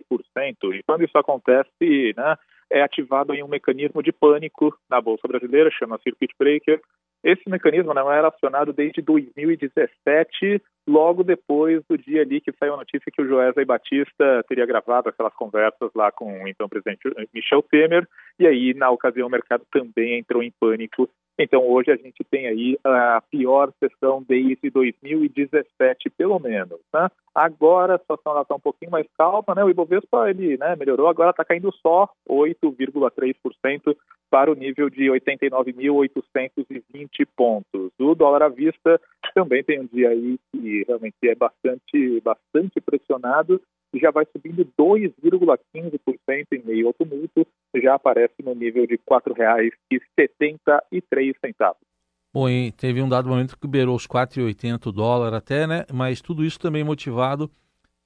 e 0.73 0.83
quando 0.83 1.03
isso 1.03 1.17
acontece, 1.17 2.13
né, 2.15 2.37
é 2.71 2.81
ativado 2.81 3.33
em 3.33 3.43
um 3.43 3.49
mecanismo 3.49 4.01
de 4.01 4.13
pânico 4.13 4.73
na 4.89 5.01
Bolsa 5.01 5.27
Brasileira, 5.27 5.69
chama 5.71 5.99
Circuit 6.01 6.33
Breaker, 6.39 6.79
esse 7.23 7.49
mecanismo 7.49 7.93
não 7.93 8.11
era 8.11 8.29
acionado 8.29 8.71
desde 8.71 9.01
2017, 9.01 10.61
logo 10.87 11.23
depois 11.23 11.83
do 11.89 11.97
dia 11.97 12.21
ali 12.21 12.39
que 12.39 12.51
saiu 12.53 12.73
a 12.73 12.77
notícia 12.77 13.11
que 13.11 13.21
o 13.21 13.27
Joesley 13.27 13.65
Batista 13.65 14.43
teria 14.47 14.65
gravado 14.65 15.09
aquelas 15.09 15.33
conversas 15.33 15.91
lá 15.93 16.11
com 16.11 16.43
o 16.43 16.47
então 16.47 16.69
presidente 16.69 17.01
Michel 17.33 17.61
Temer, 17.63 18.07
e 18.39 18.47
aí, 18.47 18.73
na 18.73 18.89
ocasião, 18.89 19.27
o 19.27 19.31
mercado 19.31 19.65
também 19.71 20.19
entrou 20.19 20.41
em 20.41 20.51
pânico. 20.59 21.09
Então, 21.41 21.65
hoje 21.65 21.89
a 21.89 21.95
gente 21.95 22.21
tem 22.29 22.47
aí 22.47 22.77
a 22.83 23.23
pior 23.31 23.71
sessão 23.79 24.21
desde 24.27 24.69
2017, 24.69 26.09
pelo 26.09 26.37
menos. 26.37 26.81
Né? 26.93 27.09
Agora 27.33 27.95
a 27.95 27.97
situação 27.97 28.41
está 28.41 28.55
um 28.55 28.59
pouquinho 28.59 28.91
mais 28.91 29.07
calma, 29.17 29.55
né? 29.55 29.63
O 29.63 29.69
Ibovespa 29.69 30.29
ele 30.29 30.57
né, 30.57 30.75
melhorou, 30.75 31.07
agora 31.07 31.29
está 31.29 31.45
caindo 31.45 31.73
só 31.81 32.09
8,3% 32.29 33.95
para 34.29 34.51
o 34.51 34.53
nível 34.53 34.89
de 34.89 35.05
89.820 35.05 37.25
pontos. 37.37 37.89
O 37.97 38.13
dólar 38.13 38.43
à 38.43 38.49
vista 38.49 38.99
também 39.33 39.63
tem 39.63 39.79
um 39.79 39.85
dia 39.85 40.09
aí 40.09 40.37
que 40.51 40.83
realmente 40.85 41.15
é 41.23 41.35
bastante, 41.35 42.19
bastante 42.21 42.81
pressionado 42.81 43.61
e 43.93 43.99
já 43.99 44.11
vai 44.11 44.25
subindo 44.25 44.65
2,15% 44.77 46.47
em 46.53 46.61
meio 46.63 46.87
ao 46.87 46.93
tumulto, 46.93 47.47
já 47.75 47.95
aparece 47.95 48.35
no 48.43 48.53
nível 48.53 48.85
de 48.85 48.95
R$ 48.95 49.01
4,73. 49.09 51.75
Bom, 52.31 52.47
e 52.47 52.71
teve 52.71 53.01
um 53.01 53.09
dado 53.09 53.27
momento 53.27 53.57
que 53.57 53.67
beirou 53.67 53.95
os 53.95 54.07
4,80 54.07 54.93
dólar 54.93 55.33
até, 55.33 55.65
né? 55.65 55.83
Mas 55.91 56.21
tudo 56.21 56.45
isso 56.45 56.59
também 56.59 56.83
motivado 56.83 57.49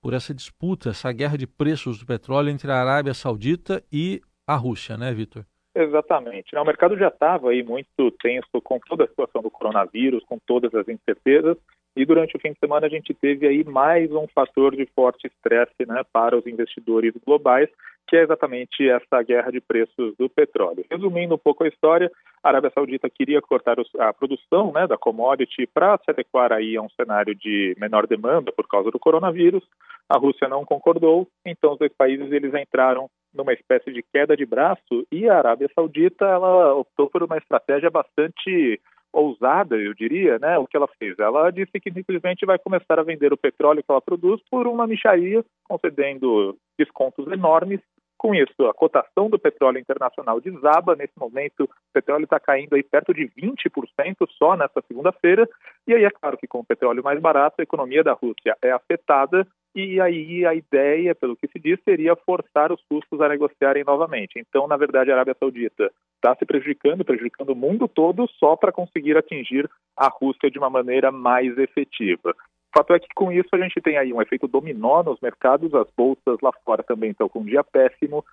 por 0.02 0.14
essa 0.14 0.34
disputa, 0.34 0.90
essa 0.90 1.12
guerra 1.12 1.38
de 1.38 1.46
preços 1.46 2.00
do 2.00 2.06
petróleo 2.06 2.48
entre 2.50 2.72
a 2.72 2.76
Arábia 2.76 3.14
Saudita 3.14 3.84
e 3.92 4.22
a 4.48 4.56
Rússia, 4.56 4.96
né, 4.98 5.14
Vitor? 5.14 5.46
Exatamente. 5.76 6.56
O 6.56 6.64
mercado 6.64 6.96
já 6.98 7.08
estava 7.08 7.50
aí 7.50 7.64
muito 7.64 8.12
tenso 8.22 8.62
com 8.64 8.80
toda 8.80 9.06
a 9.06 9.08
situação 9.08 9.42
do 9.42 9.50
coronavírus, 9.50 10.24
com 10.26 10.38
todas 10.46 10.74
as 10.76 10.88
incertezas, 10.88 11.58
e 11.96 12.06
durante 12.06 12.36
o 12.36 12.40
fim 12.40 12.52
de 12.52 12.60
semana 12.60 12.88
a 12.88 12.90
gente 12.90 13.14
teve 13.14 13.48
aí 13.48 13.64
mais 13.64 14.12
um 14.12 14.28
fator 14.28 14.76
de 14.76 14.86
forte 14.96 15.28
estresse 15.28 15.86
né, 15.88 16.02
para 16.12 16.38
os 16.38 16.46
investidores 16.48 17.14
globais, 17.26 17.70
que 18.08 18.18
é 18.18 18.24
exatamente 18.24 18.90
essa 18.90 19.22
guerra 19.22 19.52
de 19.52 19.62
preços 19.62 20.16
do 20.18 20.28
petróleo. 20.28 20.86
Resumindo 20.90 21.36
um 21.36 21.38
pouco 21.38 21.64
a 21.64 21.68
história, 21.68 22.12
a 22.44 22.50
Arábia 22.50 22.72
Saudita 22.74 23.10
queria 23.10 23.42
cortar 23.42 23.78
a 24.00 24.14
produção 24.14 24.72
né, 24.72 24.88
da 24.88 24.98
commodity 24.98 25.68
para 25.68 25.98
se 26.00 26.10
adequar 26.10 26.52
aí 26.52 26.76
a 26.76 26.82
um 26.82 26.90
cenário 26.90 27.36
de 27.36 27.76
menor 27.80 28.08
demanda 28.08 28.52
por 28.52 28.68
causa 28.68 28.92
do 28.92 29.00
coronavírus. 29.00 29.64
A 30.10 30.18
Rússia 30.18 30.50
não 30.50 30.66
concordou, 30.66 31.28
então 31.46 31.74
os 31.74 31.80
dois 31.80 31.94
países 31.94 32.32
eles 32.32 32.54
entraram 32.54 33.10
numa 33.34 33.54
espécie 33.54 33.92
de 33.92 34.04
queda 34.04 34.36
de 34.36 34.46
braço 34.46 35.08
e 35.12 35.28
a 35.28 35.38
Arábia 35.38 35.70
Saudita 35.74 36.26
ela 36.26 36.76
optou 36.76 37.10
por 37.10 37.24
uma 37.24 37.38
estratégia 37.38 37.90
bastante 37.90 38.80
ousada, 39.14 39.78
eu 39.78 39.94
diria, 39.94 40.40
né? 40.40 40.58
O 40.58 40.66
que 40.66 40.76
ela 40.76 40.88
fez? 41.00 41.18
Ela 41.20 41.52
disse 41.52 41.80
que 41.80 41.92
simplesmente 41.92 42.46
vai 42.46 42.58
começar 42.58 43.00
a 43.00 43.04
vender 43.04 43.32
o 43.32 43.38
petróleo 43.38 43.84
que 43.84 43.92
ela 43.92 44.02
produz 44.02 44.42
por 44.50 44.68
uma 44.68 44.88
micharia, 44.88 45.46
concedendo 45.64 46.58
descontos 46.78 47.28
enormes. 47.32 47.80
Com 48.18 48.34
isso, 48.34 48.66
a 48.68 48.74
cotação 48.74 49.30
do 49.30 49.38
petróleo 49.38 49.80
internacional 49.80 50.40
desaba. 50.40 50.96
Nesse 50.96 51.14
momento, 51.20 51.66
o 51.66 51.70
petróleo 51.94 52.24
está 52.24 52.40
caindo 52.40 52.74
aí 52.74 52.82
perto 52.82 53.14
de 53.14 53.28
20% 53.28 54.28
só 54.38 54.56
nessa 54.56 54.82
segunda-feira. 54.88 55.48
E 55.86 55.94
aí 55.94 56.06
é 56.06 56.10
claro 56.10 56.38
que 56.38 56.48
com 56.48 56.60
o 56.60 56.66
petróleo 56.66 57.04
mais 57.04 57.20
barato, 57.20 57.56
a 57.60 57.64
economia 57.64 58.04
da 58.04 58.14
Rússia 58.14 58.58
é 58.64 58.72
afetada 58.72 59.46
e 59.76 60.00
aí 60.00 60.46
a 60.46 60.54
ideia, 60.54 61.16
pelo 61.16 61.36
que 61.36 61.48
se 61.48 61.60
diz, 61.60 61.80
seria 61.84 62.16
forçar 62.16 62.72
os 62.72 62.82
custos 62.88 63.20
a 63.20 63.28
negociarem 63.28 63.84
novamente. 63.84 64.38
Então, 64.38 64.68
na 64.68 64.78
verdade, 64.78 65.10
a 65.10 65.16
Arábia 65.16 65.36
Saudita 65.40 65.92
está 66.16 66.36
se 66.36 66.46
prejudicando, 66.46 67.04
prejudicando 67.04 67.50
o 67.50 67.56
mundo 67.56 67.88
todo 67.88 68.28
só 68.40 68.56
para 68.56 68.72
conseguir 68.72 69.18
atingir 69.18 69.70
a 69.98 70.08
Rússia 70.08 70.50
de 70.52 70.60
uma 70.60 70.70
maneira 70.70 71.12
mais 71.12 71.58
efetiva. 71.58 72.30
O 72.32 72.78
fato 72.78 72.94
é 72.94 73.00
que 73.00 73.08
com 73.16 73.32
isso 73.32 73.50
a 73.54 73.58
gente 73.58 73.82
tem 73.82 73.98
aí 73.98 74.14
um 74.14 74.22
efeito 74.22 74.48
dominó 74.48 75.04
nos 75.04 75.20
mercados, 75.22 75.74
as 75.74 75.88
bolsas 75.96 76.38
lá 76.42 76.52
fora 76.66 76.82
também 76.82 77.12
estão 77.12 77.30
com 77.30 77.40
um 77.40 77.46
dia 77.46 77.64
péssimo, 77.64 78.24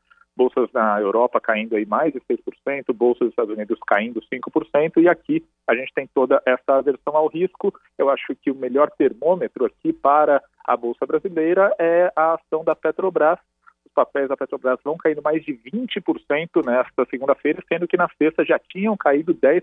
bolsas 0.40 0.72
na 0.72 0.98
Europa 0.98 1.38
caindo 1.38 1.76
aí 1.76 1.84
mais 1.84 2.14
de 2.14 2.20
6%, 2.20 2.94
bolsas 2.94 3.26
dos 3.26 3.30
Estados 3.30 3.54
Unidos 3.54 3.78
caindo 3.86 4.22
5%, 4.22 5.02
e 5.02 5.06
aqui 5.06 5.44
a 5.68 5.74
gente 5.74 5.92
tem 5.92 6.06
toda 6.06 6.40
essa 6.46 6.76
aversão 6.78 7.14
ao 7.14 7.28
risco. 7.28 7.74
Eu 7.98 8.08
acho 8.08 8.34
que 8.36 8.50
o 8.50 8.54
melhor 8.54 8.90
termômetro 8.90 9.66
aqui 9.66 9.92
para 9.92 10.42
a 10.64 10.76
Bolsa 10.78 11.04
Brasileira 11.04 11.74
é 11.78 12.10
a 12.16 12.34
ação 12.34 12.64
da 12.64 12.74
Petrobras. 12.74 13.38
Os 13.84 13.92
papéis 13.92 14.28
da 14.28 14.36
Petrobras 14.36 14.78
vão 14.82 14.96
caindo 14.96 15.20
mais 15.20 15.44
de 15.44 15.52
20% 15.52 16.64
nesta 16.64 17.04
segunda-feira, 17.10 17.62
sendo 17.68 17.86
que 17.86 17.98
na 17.98 18.08
sexta 18.16 18.42
já 18.42 18.58
tinham 18.58 18.96
caído 18.96 19.34
10%. 19.34 19.62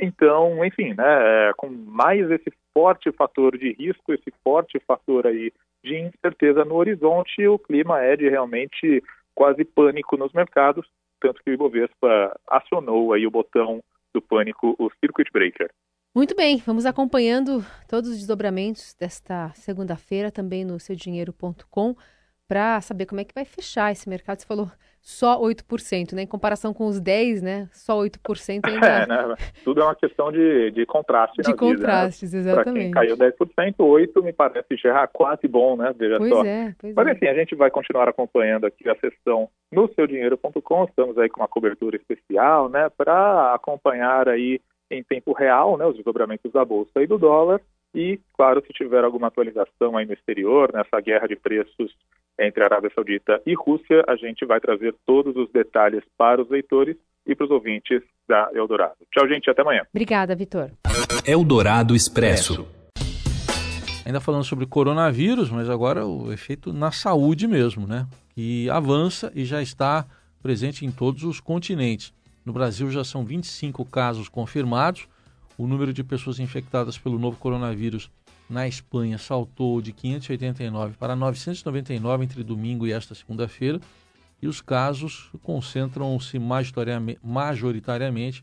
Então, 0.00 0.64
enfim, 0.64 0.94
né, 0.94 1.48
é, 1.48 1.52
com 1.54 1.68
mais 1.68 2.30
esse 2.30 2.50
forte 2.72 3.12
fator 3.12 3.58
de 3.58 3.72
risco, 3.74 4.14
esse 4.14 4.32
forte 4.42 4.80
fator 4.86 5.26
aí 5.26 5.52
de 5.84 5.98
incerteza 5.98 6.64
no 6.64 6.76
horizonte, 6.76 7.46
o 7.46 7.58
clima 7.58 8.00
é 8.02 8.16
de 8.16 8.28
realmente 8.28 9.02
quase 9.36 9.64
pânico 9.64 10.16
nos 10.16 10.32
mercados, 10.32 10.84
tanto 11.20 11.40
que 11.44 11.50
o 11.50 11.52
Ibovespa 11.52 12.36
acionou 12.48 13.12
aí 13.12 13.26
o 13.26 13.30
botão 13.30 13.80
do 14.12 14.20
pânico, 14.20 14.74
o 14.78 14.90
circuit 14.98 15.30
breaker. 15.30 15.70
Muito 16.14 16.34
bem, 16.34 16.56
vamos 16.64 16.86
acompanhando 16.86 17.62
todos 17.86 18.08
os 18.08 18.16
desdobramentos 18.16 18.94
desta 18.98 19.52
segunda-feira 19.54 20.32
também 20.32 20.64
no 20.64 20.80
seudinheiro.com 20.80 21.94
para 22.48 22.80
saber 22.80 23.04
como 23.04 23.20
é 23.20 23.24
que 23.24 23.34
vai 23.34 23.44
fechar 23.44 23.92
esse 23.92 24.08
mercado. 24.08 24.40
Você 24.40 24.46
falou 24.46 24.70
só 25.06 25.40
8%, 25.40 26.14
né? 26.14 26.22
Em 26.22 26.26
comparação 26.26 26.74
com 26.74 26.84
os 26.88 27.00
10%, 27.00 27.40
né? 27.40 27.68
Só 27.72 27.96
8% 27.96 28.58
ainda. 28.66 28.86
É, 28.86 29.06
né? 29.06 29.36
Tudo 29.62 29.80
é 29.80 29.84
uma 29.84 29.94
questão 29.94 30.32
de, 30.32 30.72
de 30.72 30.84
contraste. 30.84 31.42
De 31.42 31.54
contrastes, 31.54 32.32
vida, 32.32 32.42
né? 32.42 32.50
exatamente. 32.50 32.90
Para 32.90 33.06
quem 33.06 33.14
caiu 33.14 33.16
10%, 33.16 33.76
8% 33.76 34.22
me 34.24 34.32
parece 34.32 34.76
já 34.76 35.06
quase 35.06 35.46
bom, 35.46 35.76
né? 35.76 35.94
Veja 35.96 36.18
pois 36.18 36.30
só. 36.30 36.44
É, 36.44 36.74
pois 36.76 36.92
Mas 36.92 37.06
é. 37.06 37.12
enfim, 37.12 37.26
a 37.26 37.34
gente 37.34 37.54
vai 37.54 37.70
continuar 37.70 38.08
acompanhando 38.08 38.66
aqui 38.66 38.88
a 38.88 38.96
sessão 38.96 39.48
no 39.70 39.88
seudinheiro.com. 39.94 40.84
Estamos 40.84 41.16
aí 41.18 41.28
com 41.28 41.40
uma 41.40 41.48
cobertura 41.48 41.96
especial, 41.96 42.68
né? 42.68 42.88
Para 42.88 43.54
acompanhar 43.54 44.28
aí 44.28 44.60
em 44.90 45.04
tempo 45.04 45.32
real, 45.32 45.76
né, 45.76 45.86
os 45.86 45.94
desdobramentos 45.94 46.50
da 46.52 46.64
bolsa 46.64 47.00
e 47.00 47.06
do 47.06 47.16
dólar. 47.16 47.60
E, 47.94 48.20
claro, 48.36 48.62
se 48.66 48.72
tiver 48.72 49.04
alguma 49.04 49.28
atualização 49.28 49.96
aí 49.96 50.04
no 50.04 50.12
exterior, 50.12 50.72
nessa 50.72 51.00
guerra 51.00 51.26
de 51.26 51.36
preços 51.36 51.94
entre 52.38 52.62
Arábia 52.62 52.90
Saudita 52.94 53.40
e 53.46 53.54
Rússia, 53.54 54.04
a 54.06 54.16
gente 54.16 54.44
vai 54.44 54.60
trazer 54.60 54.94
todos 55.06 55.36
os 55.36 55.50
detalhes 55.50 56.02
para 56.16 56.42
os 56.42 56.48
leitores 56.50 56.96
e 57.26 57.34
para 57.34 57.44
os 57.44 57.50
ouvintes 57.50 58.02
da 58.28 58.50
Eldorado. 58.54 58.96
Tchau, 59.12 59.26
gente, 59.28 59.50
até 59.50 59.62
amanhã. 59.62 59.82
Obrigada, 59.90 60.34
Vitor. 60.34 60.70
Eldorado 61.26 61.94
Expresso. 61.94 62.66
Ainda 64.04 64.20
falando 64.20 64.44
sobre 64.44 64.66
coronavírus, 64.66 65.50
mas 65.50 65.68
agora 65.68 66.06
o 66.06 66.32
efeito 66.32 66.72
na 66.72 66.92
saúde 66.92 67.48
mesmo, 67.48 67.88
né? 67.88 68.06
Que 68.34 68.70
avança 68.70 69.32
e 69.34 69.44
já 69.44 69.60
está 69.60 70.06
presente 70.40 70.86
em 70.86 70.92
todos 70.92 71.24
os 71.24 71.40
continentes. 71.40 72.14
No 72.44 72.52
Brasil 72.52 72.88
já 72.88 73.02
são 73.02 73.24
25 73.24 73.84
casos 73.86 74.28
confirmados. 74.28 75.08
O 75.58 75.66
número 75.66 75.92
de 75.92 76.04
pessoas 76.04 76.38
infectadas 76.38 76.96
pelo 76.96 77.18
novo 77.18 77.36
coronavírus 77.38 78.08
na 78.48 78.68
Espanha 78.68 79.18
saltou 79.18 79.80
de 79.80 79.92
589 79.92 80.96
para 80.96 81.16
999 81.16 82.24
entre 82.24 82.44
domingo 82.44 82.86
e 82.86 82.92
esta 82.92 83.14
segunda-feira. 83.14 83.80
E 84.40 84.46
os 84.46 84.60
casos 84.60 85.30
concentram-se 85.42 86.38
majoritariamente 87.22 88.42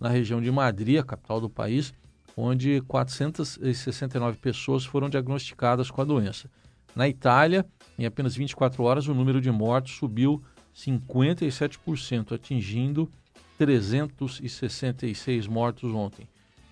na 0.00 0.08
região 0.08 0.40
de 0.40 0.50
Madrid, 0.50 0.98
a 0.98 1.04
capital 1.04 1.40
do 1.40 1.50
país, 1.50 1.92
onde 2.36 2.80
469 2.82 4.38
pessoas 4.38 4.84
foram 4.84 5.08
diagnosticadas 5.08 5.90
com 5.90 6.00
a 6.00 6.04
doença. 6.04 6.50
Na 6.96 7.08
Itália, 7.08 7.64
em 7.98 8.06
apenas 8.06 8.34
24 8.34 8.82
horas, 8.82 9.06
o 9.06 9.14
número 9.14 9.40
de 9.40 9.50
mortos 9.50 9.96
subiu 9.96 10.42
57%, 10.74 12.32
atingindo 12.32 13.10
366 13.58 15.46
mortos 15.46 15.92
ontem. 15.92 16.26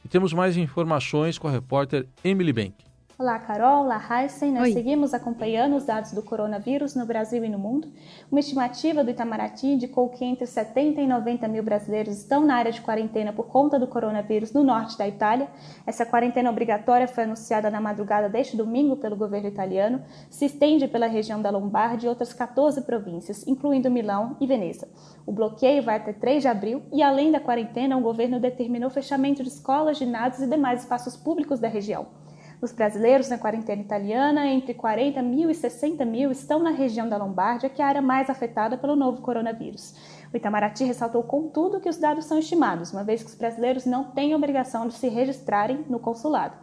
E 0.04 0.08
temos 0.08 0.32
mais 0.32 0.56
informações 0.56 1.38
com 1.38 1.48
a 1.48 1.50
repórter 1.50 2.06
Emily 2.24 2.52
Bank. 2.52 2.74
Olá, 3.18 3.38
Carol. 3.38 3.84
Olá, 3.84 4.02
Heisen. 4.10 4.52
Nós 4.52 4.62
Oi. 4.64 4.72
seguimos 4.72 5.12
acompanhando 5.12 5.76
os 5.76 5.84
dados 5.84 6.12
do 6.12 6.22
coronavírus 6.22 6.94
no 6.94 7.04
Brasil 7.04 7.44
e 7.44 7.48
no 7.48 7.58
mundo. 7.58 7.92
Uma 8.30 8.40
estimativa 8.40 9.04
do 9.04 9.10
Itamaraty 9.10 9.66
indicou 9.66 10.08
que 10.08 10.24
entre 10.24 10.46
70 10.46 10.98
e 10.98 11.06
90 11.06 11.46
mil 11.46 11.62
brasileiros 11.62 12.16
estão 12.16 12.40
na 12.40 12.56
área 12.56 12.72
de 12.72 12.80
quarentena 12.80 13.30
por 13.30 13.48
conta 13.48 13.78
do 13.78 13.86
coronavírus 13.86 14.52
no 14.52 14.64
norte 14.64 14.96
da 14.96 15.06
Itália. 15.06 15.46
Essa 15.86 16.06
quarentena 16.06 16.48
obrigatória 16.48 17.06
foi 17.06 17.24
anunciada 17.24 17.70
na 17.70 17.82
madrugada 17.82 18.30
deste 18.30 18.56
domingo 18.56 18.96
pelo 18.96 19.14
governo 19.14 19.48
italiano, 19.48 20.02
se 20.30 20.46
estende 20.46 20.88
pela 20.88 21.06
região 21.06 21.40
da 21.40 21.50
Lombardia 21.50 22.06
e 22.06 22.08
outras 22.08 22.32
14 22.32 22.80
províncias, 22.80 23.46
incluindo 23.46 23.90
Milão 23.90 24.38
e 24.40 24.46
Veneza. 24.46 24.88
O 25.26 25.32
bloqueio 25.32 25.82
vai 25.82 25.96
até 25.96 26.14
3 26.14 26.42
de 26.42 26.48
abril 26.48 26.82
e, 26.90 27.02
além 27.02 27.30
da 27.30 27.40
quarentena, 27.40 27.94
o 27.94 28.00
governo 28.00 28.40
determinou 28.40 28.88
o 28.88 28.92
fechamento 28.92 29.42
de 29.42 29.50
escolas, 29.50 29.98
ginásios 29.98 30.42
e 30.42 30.50
demais 30.50 30.80
espaços 30.80 31.14
públicos 31.14 31.60
da 31.60 31.68
região. 31.68 32.21
Os 32.62 32.70
brasileiros 32.70 33.28
na 33.28 33.38
quarentena 33.38 33.82
italiana, 33.82 34.46
entre 34.46 34.72
40 34.72 35.20
mil 35.20 35.50
e 35.50 35.54
60 35.54 36.04
mil, 36.04 36.30
estão 36.30 36.60
na 36.62 36.70
região 36.70 37.08
da 37.08 37.16
Lombardia, 37.16 37.68
que 37.68 37.82
é 37.82 37.84
a 37.84 37.88
área 37.88 38.00
mais 38.00 38.30
afetada 38.30 38.78
pelo 38.78 38.94
novo 38.94 39.20
coronavírus. 39.20 39.96
O 40.32 40.36
Itamaraty 40.36 40.84
ressaltou, 40.84 41.24
contudo, 41.24 41.80
que 41.80 41.88
os 41.88 41.96
dados 41.96 42.24
são 42.24 42.38
estimados, 42.38 42.92
uma 42.92 43.02
vez 43.02 43.20
que 43.20 43.28
os 43.30 43.34
brasileiros 43.34 43.84
não 43.84 44.04
têm 44.04 44.32
obrigação 44.32 44.86
de 44.86 44.94
se 44.94 45.08
registrarem 45.08 45.84
no 45.88 45.98
consulado. 45.98 46.54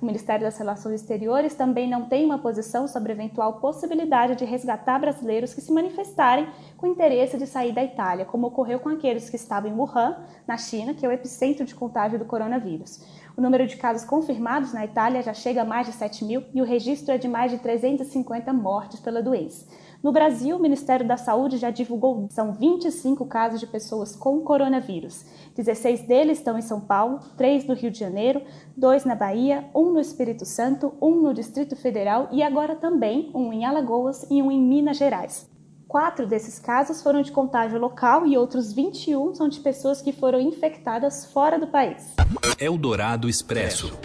O 0.00 0.04
Ministério 0.04 0.44
das 0.44 0.58
Relações 0.58 1.00
Exteriores 1.00 1.54
também 1.54 1.88
não 1.88 2.04
tem 2.04 2.26
uma 2.26 2.36
posição 2.36 2.86
sobre 2.86 3.12
eventual 3.12 3.54
possibilidade 3.54 4.36
de 4.36 4.44
resgatar 4.44 4.98
brasileiros 4.98 5.54
que 5.54 5.62
se 5.62 5.72
manifestarem 5.72 6.46
com 6.76 6.86
interesse 6.86 7.38
de 7.38 7.46
sair 7.46 7.72
da 7.72 7.82
Itália, 7.82 8.26
como 8.26 8.48
ocorreu 8.48 8.78
com 8.78 8.90
aqueles 8.90 9.30
que 9.30 9.36
estavam 9.36 9.70
em 9.70 9.74
Wuhan, 9.74 10.18
na 10.46 10.58
China, 10.58 10.92
que 10.92 11.06
é 11.06 11.08
o 11.08 11.12
epicentro 11.12 11.64
de 11.64 11.74
contágio 11.74 12.18
do 12.18 12.26
coronavírus. 12.26 13.00
O 13.36 13.42
número 13.42 13.66
de 13.66 13.76
casos 13.76 14.08
confirmados 14.08 14.72
na 14.72 14.86
Itália 14.86 15.22
já 15.22 15.34
chega 15.34 15.60
a 15.60 15.64
mais 15.64 15.86
de 15.86 15.92
7 15.92 16.24
mil 16.24 16.42
e 16.54 16.62
o 16.62 16.64
registro 16.64 17.12
é 17.12 17.18
de 17.18 17.28
mais 17.28 17.50
de 17.50 17.58
350 17.58 18.50
mortes 18.54 18.98
pela 18.98 19.22
doença. 19.22 19.66
No 20.02 20.10
Brasil, 20.10 20.56
o 20.56 20.58
Ministério 20.58 21.06
da 21.06 21.18
Saúde 21.18 21.58
já 21.58 21.70
divulgou 21.70 22.28
são 22.30 22.54
25 22.54 23.26
casos 23.26 23.60
de 23.60 23.66
pessoas 23.66 24.16
com 24.16 24.40
coronavírus. 24.40 25.26
16 25.54 26.06
deles 26.06 26.38
estão 26.38 26.56
em 26.56 26.62
São 26.62 26.80
Paulo, 26.80 27.20
3 27.36 27.66
no 27.66 27.74
Rio 27.74 27.90
de 27.90 27.98
Janeiro, 27.98 28.40
2 28.74 29.04
na 29.04 29.14
Bahia, 29.14 29.68
1 29.74 29.92
no 29.92 30.00
Espírito 30.00 30.46
Santo, 30.46 30.94
1 30.98 31.20
no 31.20 31.34
Distrito 31.34 31.76
Federal 31.76 32.28
e 32.32 32.42
agora 32.42 32.74
também 32.74 33.30
um 33.34 33.52
em 33.52 33.66
Alagoas 33.66 34.26
e 34.30 34.42
um 34.42 34.50
em 34.50 34.62
Minas 34.62 34.96
Gerais. 34.96 35.55
Quatro 35.88 36.26
desses 36.26 36.58
casos 36.58 37.00
foram 37.00 37.22
de 37.22 37.30
contágio 37.30 37.78
local 37.78 38.26
e 38.26 38.36
outros 38.36 38.72
21 38.72 39.36
são 39.36 39.48
de 39.48 39.60
pessoas 39.60 40.02
que 40.02 40.12
foram 40.12 40.40
infectadas 40.40 41.26
fora 41.26 41.60
do 41.60 41.68
país. 41.68 42.14
Eldorado 42.58 43.28
Expresso. 43.28 43.96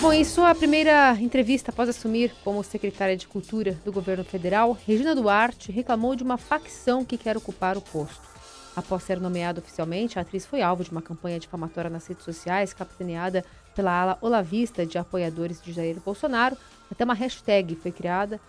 Bom, 0.00 0.12
em 0.12 0.22
sua 0.22 0.54
primeira 0.54 1.16
entrevista 1.18 1.70
após 1.70 1.88
assumir 1.88 2.32
como 2.44 2.62
secretária 2.62 3.16
de 3.16 3.26
Cultura 3.26 3.72
do 3.84 3.90
governo 3.90 4.22
federal, 4.22 4.76
Regina 4.86 5.14
Duarte 5.14 5.72
reclamou 5.72 6.14
de 6.14 6.22
uma 6.22 6.36
facção 6.36 7.06
que 7.06 7.16
quer 7.16 7.38
ocupar 7.38 7.78
o 7.78 7.80
posto. 7.80 8.28
Após 8.76 9.02
ser 9.02 9.18
nomeada 9.18 9.60
oficialmente, 9.60 10.18
a 10.18 10.22
atriz 10.22 10.46
foi 10.46 10.60
alvo 10.60 10.84
de 10.84 10.92
uma 10.92 11.02
campanha 11.02 11.40
difamatória 11.40 11.90
nas 11.90 12.06
redes 12.06 12.22
sociais, 12.22 12.74
capitaneada 12.74 13.44
pela 13.74 13.90
ala 13.90 14.18
olavista 14.20 14.86
de 14.86 14.98
apoiadores 14.98 15.60
de 15.60 15.72
Jair 15.72 15.98
Bolsonaro. 15.98 16.56
Até 16.90 17.04
uma 17.04 17.14
hashtag 17.14 17.74
foi 17.76 17.92
criada, 17.92 18.40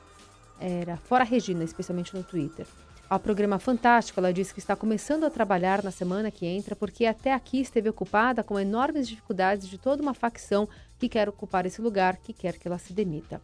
era 0.59 0.97
Fora 0.97 1.23
Regina, 1.23 1.63
especialmente 1.63 2.15
no 2.15 2.23
Twitter. 2.23 2.65
Ao 3.09 3.19
programa 3.19 3.57
Fantástico, 3.57 4.19
ela 4.19 4.31
disse 4.31 4.53
que 4.53 4.59
está 4.59 4.75
começando 4.75 5.23
a 5.23 5.31
trabalhar 5.31 5.83
na 5.83 5.89
semana 5.89 6.29
que 6.29 6.45
entra 6.45 6.75
porque 6.75 7.05
até 7.05 7.33
aqui 7.33 7.59
esteve 7.59 7.89
ocupada 7.89 8.43
com 8.43 8.59
enormes 8.59 9.07
dificuldades 9.07 9.67
de 9.67 9.79
toda 9.79 10.03
uma 10.03 10.13
facção 10.13 10.69
que 10.99 11.09
quer 11.09 11.27
ocupar 11.27 11.65
esse 11.65 11.81
lugar, 11.81 12.17
que 12.17 12.33
quer 12.33 12.59
que 12.59 12.67
ela 12.67 12.77
se 12.77 12.93
demita. 12.93 13.41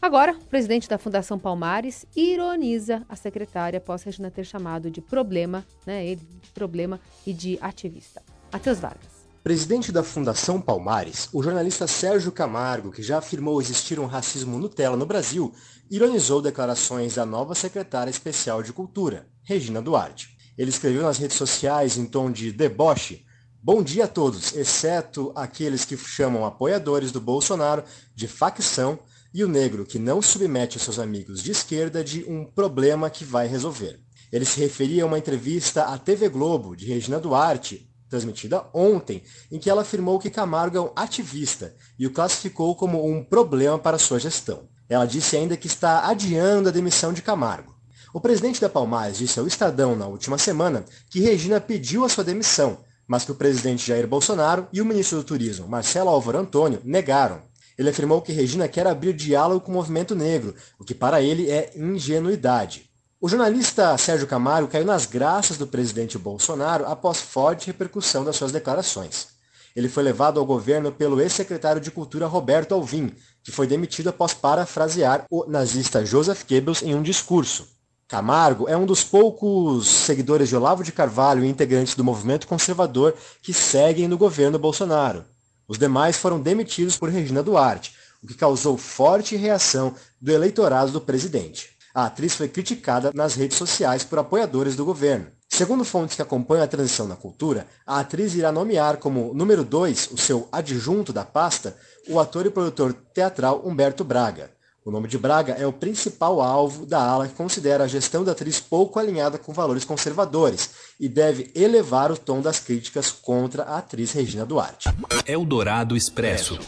Agora, 0.00 0.32
o 0.32 0.46
presidente 0.46 0.88
da 0.88 0.96
Fundação 0.96 1.38
Palmares 1.38 2.06
ironiza 2.16 3.04
a 3.06 3.14
secretária 3.14 3.76
após 3.76 4.02
Regina 4.02 4.30
ter 4.30 4.44
chamado 4.44 4.90
de 4.90 5.02
problema, 5.02 5.62
né, 5.84 6.06
ele 6.06 6.22
de 6.40 6.50
problema 6.52 6.98
e 7.26 7.34
de 7.34 7.58
ativista. 7.60 8.22
Matheus 8.50 8.80
Vargas. 8.80 9.19
Presidente 9.42 9.90
da 9.90 10.02
Fundação 10.02 10.60
Palmares, 10.60 11.30
o 11.32 11.42
jornalista 11.42 11.86
Sérgio 11.86 12.30
Camargo, 12.30 12.92
que 12.92 13.02
já 13.02 13.16
afirmou 13.16 13.58
existir 13.58 13.98
um 13.98 14.04
racismo 14.04 14.58
Nutella 14.58 14.98
no 14.98 15.06
Brasil, 15.06 15.50
ironizou 15.90 16.42
declarações 16.42 17.14
da 17.14 17.24
nova 17.24 17.54
secretária 17.54 18.10
especial 18.10 18.62
de 18.62 18.70
Cultura, 18.70 19.26
Regina 19.42 19.80
Duarte. 19.80 20.36
Ele 20.58 20.68
escreveu 20.68 21.04
nas 21.04 21.16
redes 21.16 21.38
sociais 21.38 21.96
em 21.96 22.04
tom 22.04 22.30
de 22.30 22.52
deboche: 22.52 23.24
Bom 23.62 23.82
dia 23.82 24.04
a 24.04 24.08
todos, 24.08 24.54
exceto 24.54 25.32
aqueles 25.34 25.86
que 25.86 25.96
chamam 25.96 26.44
apoiadores 26.44 27.10
do 27.10 27.20
Bolsonaro 27.20 27.82
de 28.14 28.28
facção 28.28 28.98
e 29.32 29.42
o 29.42 29.48
negro 29.48 29.86
que 29.86 29.98
não 29.98 30.20
submete 30.20 30.78
seus 30.78 30.98
amigos 30.98 31.42
de 31.42 31.52
esquerda 31.52 32.04
de 32.04 32.24
um 32.28 32.44
problema 32.44 33.08
que 33.08 33.24
vai 33.24 33.46
resolver. 33.46 34.00
Ele 34.30 34.44
se 34.44 34.60
referia 34.60 35.04
a 35.04 35.06
uma 35.06 35.18
entrevista 35.18 35.84
à 35.84 35.96
TV 35.96 36.28
Globo 36.28 36.76
de 36.76 36.84
Regina 36.84 37.18
Duarte, 37.18 37.89
transmitida 38.10 38.66
ontem, 38.74 39.22
em 39.50 39.58
que 39.58 39.70
ela 39.70 39.82
afirmou 39.82 40.18
que 40.18 40.28
Camargo 40.28 40.76
é 40.76 40.80
um 40.80 40.90
ativista 40.96 41.74
e 41.98 42.06
o 42.06 42.12
classificou 42.12 42.74
como 42.74 43.08
um 43.08 43.24
problema 43.24 43.78
para 43.78 43.98
sua 43.98 44.18
gestão. 44.18 44.68
Ela 44.88 45.06
disse 45.06 45.36
ainda 45.36 45.56
que 45.56 45.68
está 45.68 46.08
adiando 46.08 46.68
a 46.68 46.72
demissão 46.72 47.12
de 47.12 47.22
Camargo. 47.22 47.74
O 48.12 48.20
presidente 48.20 48.60
da 48.60 48.68
Palmares 48.68 49.18
disse 49.18 49.38
ao 49.38 49.46
Estadão 49.46 49.94
na 49.94 50.08
última 50.08 50.36
semana 50.36 50.84
que 51.08 51.20
Regina 51.20 51.60
pediu 51.60 52.04
a 52.04 52.08
sua 52.08 52.24
demissão, 52.24 52.78
mas 53.06 53.24
que 53.24 53.30
o 53.30 53.36
presidente 53.36 53.86
Jair 53.86 54.08
Bolsonaro 54.08 54.66
e 54.72 54.82
o 54.82 54.84
ministro 54.84 55.18
do 55.18 55.24
Turismo, 55.24 55.68
Marcelo 55.68 56.10
Álvaro 56.10 56.38
Antônio, 56.38 56.80
negaram. 56.84 57.42
Ele 57.78 57.88
afirmou 57.88 58.20
que 58.20 58.32
Regina 58.32 58.66
quer 58.66 58.86
abrir 58.86 59.12
diálogo 59.12 59.60
com 59.60 59.70
o 59.70 59.74
movimento 59.74 60.16
negro, 60.16 60.56
o 60.78 60.84
que 60.84 60.94
para 60.94 61.22
ele 61.22 61.48
é 61.48 61.70
ingenuidade. 61.76 62.89
O 63.22 63.28
jornalista 63.28 63.98
Sérgio 63.98 64.26
Camargo 64.26 64.66
caiu 64.66 64.86
nas 64.86 65.04
graças 65.04 65.58
do 65.58 65.66
presidente 65.66 66.16
Bolsonaro 66.16 66.86
após 66.86 67.20
forte 67.20 67.66
repercussão 67.66 68.24
das 68.24 68.34
suas 68.34 68.50
declarações. 68.50 69.28
Ele 69.76 69.90
foi 69.90 70.02
levado 70.02 70.40
ao 70.40 70.46
governo 70.46 70.90
pelo 70.90 71.20
ex-secretário 71.20 71.82
de 71.82 71.90
Cultura 71.90 72.26
Roberto 72.26 72.72
Alvim, 72.72 73.12
que 73.44 73.52
foi 73.52 73.66
demitido 73.66 74.08
após 74.08 74.32
parafrasear 74.32 75.26
o 75.30 75.44
nazista 75.44 76.02
Joseph 76.02 76.44
Goebbels 76.48 76.80
em 76.80 76.94
um 76.94 77.02
discurso. 77.02 77.68
Camargo 78.08 78.66
é 78.70 78.74
um 78.74 78.86
dos 78.86 79.04
poucos 79.04 79.86
seguidores 79.86 80.48
de 80.48 80.56
Olavo 80.56 80.82
de 80.82 80.90
Carvalho 80.90 81.44
e 81.44 81.48
integrantes 81.48 81.94
do 81.94 82.02
movimento 82.02 82.48
conservador 82.48 83.14
que 83.42 83.52
seguem 83.52 84.08
no 84.08 84.16
governo 84.16 84.58
Bolsonaro. 84.58 85.26
Os 85.68 85.76
demais 85.76 86.16
foram 86.16 86.40
demitidos 86.40 86.96
por 86.96 87.10
Regina 87.10 87.42
Duarte, 87.42 87.92
o 88.22 88.26
que 88.26 88.32
causou 88.32 88.78
forte 88.78 89.36
reação 89.36 89.94
do 90.18 90.32
eleitorado 90.32 90.90
do 90.90 91.02
presidente. 91.02 91.78
A 91.94 92.06
atriz 92.06 92.34
foi 92.34 92.48
criticada 92.48 93.10
nas 93.14 93.34
redes 93.34 93.58
sociais 93.58 94.04
por 94.04 94.18
apoiadores 94.18 94.76
do 94.76 94.84
governo. 94.84 95.26
Segundo 95.48 95.84
fontes 95.84 96.14
que 96.14 96.22
acompanham 96.22 96.62
a 96.62 96.68
transição 96.68 97.08
na 97.08 97.16
cultura, 97.16 97.66
a 97.84 97.98
atriz 97.98 98.34
irá 98.34 98.52
nomear 98.52 98.98
como 98.98 99.34
número 99.34 99.64
2, 99.64 100.10
o 100.12 100.16
seu 100.16 100.48
adjunto 100.52 101.12
da 101.12 101.24
pasta, 101.24 101.76
o 102.08 102.20
ator 102.20 102.46
e 102.46 102.50
produtor 102.50 102.94
teatral 103.12 103.60
Humberto 103.64 104.04
Braga. 104.04 104.50
O 104.82 104.90
nome 104.90 105.08
de 105.08 105.18
Braga 105.18 105.52
é 105.52 105.66
o 105.66 105.72
principal 105.72 106.40
alvo 106.40 106.86
da 106.86 107.02
ala 107.02 107.28
que 107.28 107.34
considera 107.34 107.84
a 107.84 107.88
gestão 107.88 108.24
da 108.24 108.32
atriz 108.32 108.58
pouco 108.60 108.98
alinhada 108.98 109.36
com 109.36 109.52
valores 109.52 109.84
conservadores 109.84 110.70
e 110.98 111.08
deve 111.08 111.50
elevar 111.54 112.10
o 112.10 112.16
tom 112.16 112.40
das 112.40 112.58
críticas 112.60 113.10
contra 113.10 113.64
a 113.64 113.78
atriz 113.78 114.12
Regina 114.12 114.46
Duarte. 114.46 114.88
Eldorado 115.26 115.96
Expresso. 115.96 116.58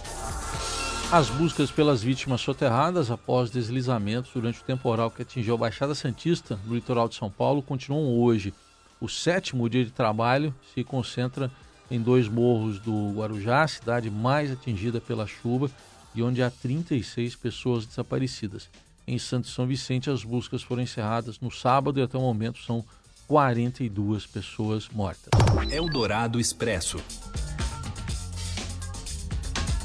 As 1.13 1.29
buscas 1.29 1.71
pelas 1.71 2.03
vítimas 2.03 2.41
soterradas 2.41 3.11
após 3.11 3.51
deslizamentos 3.51 4.31
durante 4.33 4.63
o 4.63 4.65
temporal 4.65 5.11
que 5.11 5.21
atingiu 5.21 5.53
a 5.53 5.59
Baixada 5.59 5.95
Santista, 5.95 6.59
no 6.65 6.75
litoral 6.75 7.07
de 7.07 7.17
São 7.17 7.31
Paulo, 7.31 7.61
continuam 7.61 8.19
hoje. 8.19 8.55
O 8.99 9.11
sétimo 9.11 9.69
dia 9.69 9.85
de 9.85 9.91
trabalho 9.91 10.55
se 10.73 10.83
concentra 10.83 11.51
em 11.91 12.01
dois 12.01 12.29
morros 12.29 12.79
do 12.79 13.13
Guarujá, 13.13 13.69
cidade 13.69 14.11
mais 14.11 14.51
atingida 14.51 15.03
pela 15.03 15.27
chuva, 15.27 15.71
e 16.15 16.23
onde 16.23 16.43
há 16.43 16.51
36 16.51 17.37
pessoas 17.37 17.85
desaparecidas. 17.85 18.71
Em 19.07 19.19
Santo 19.19 19.49
São 19.49 19.67
Vicente, 19.67 20.09
as 20.09 20.25
buscas 20.25 20.63
foram 20.63 20.81
encerradas 20.81 21.39
no 21.41 21.51
sábado 21.51 22.01
e 22.01 22.03
até 22.03 22.17
o 22.17 22.23
momento 22.23 22.59
são 22.61 22.83
42 23.29 24.25
pessoas 24.25 24.89
mortas. 24.89 25.29
Eldorado 25.71 26.41
Expresso. 26.41 26.97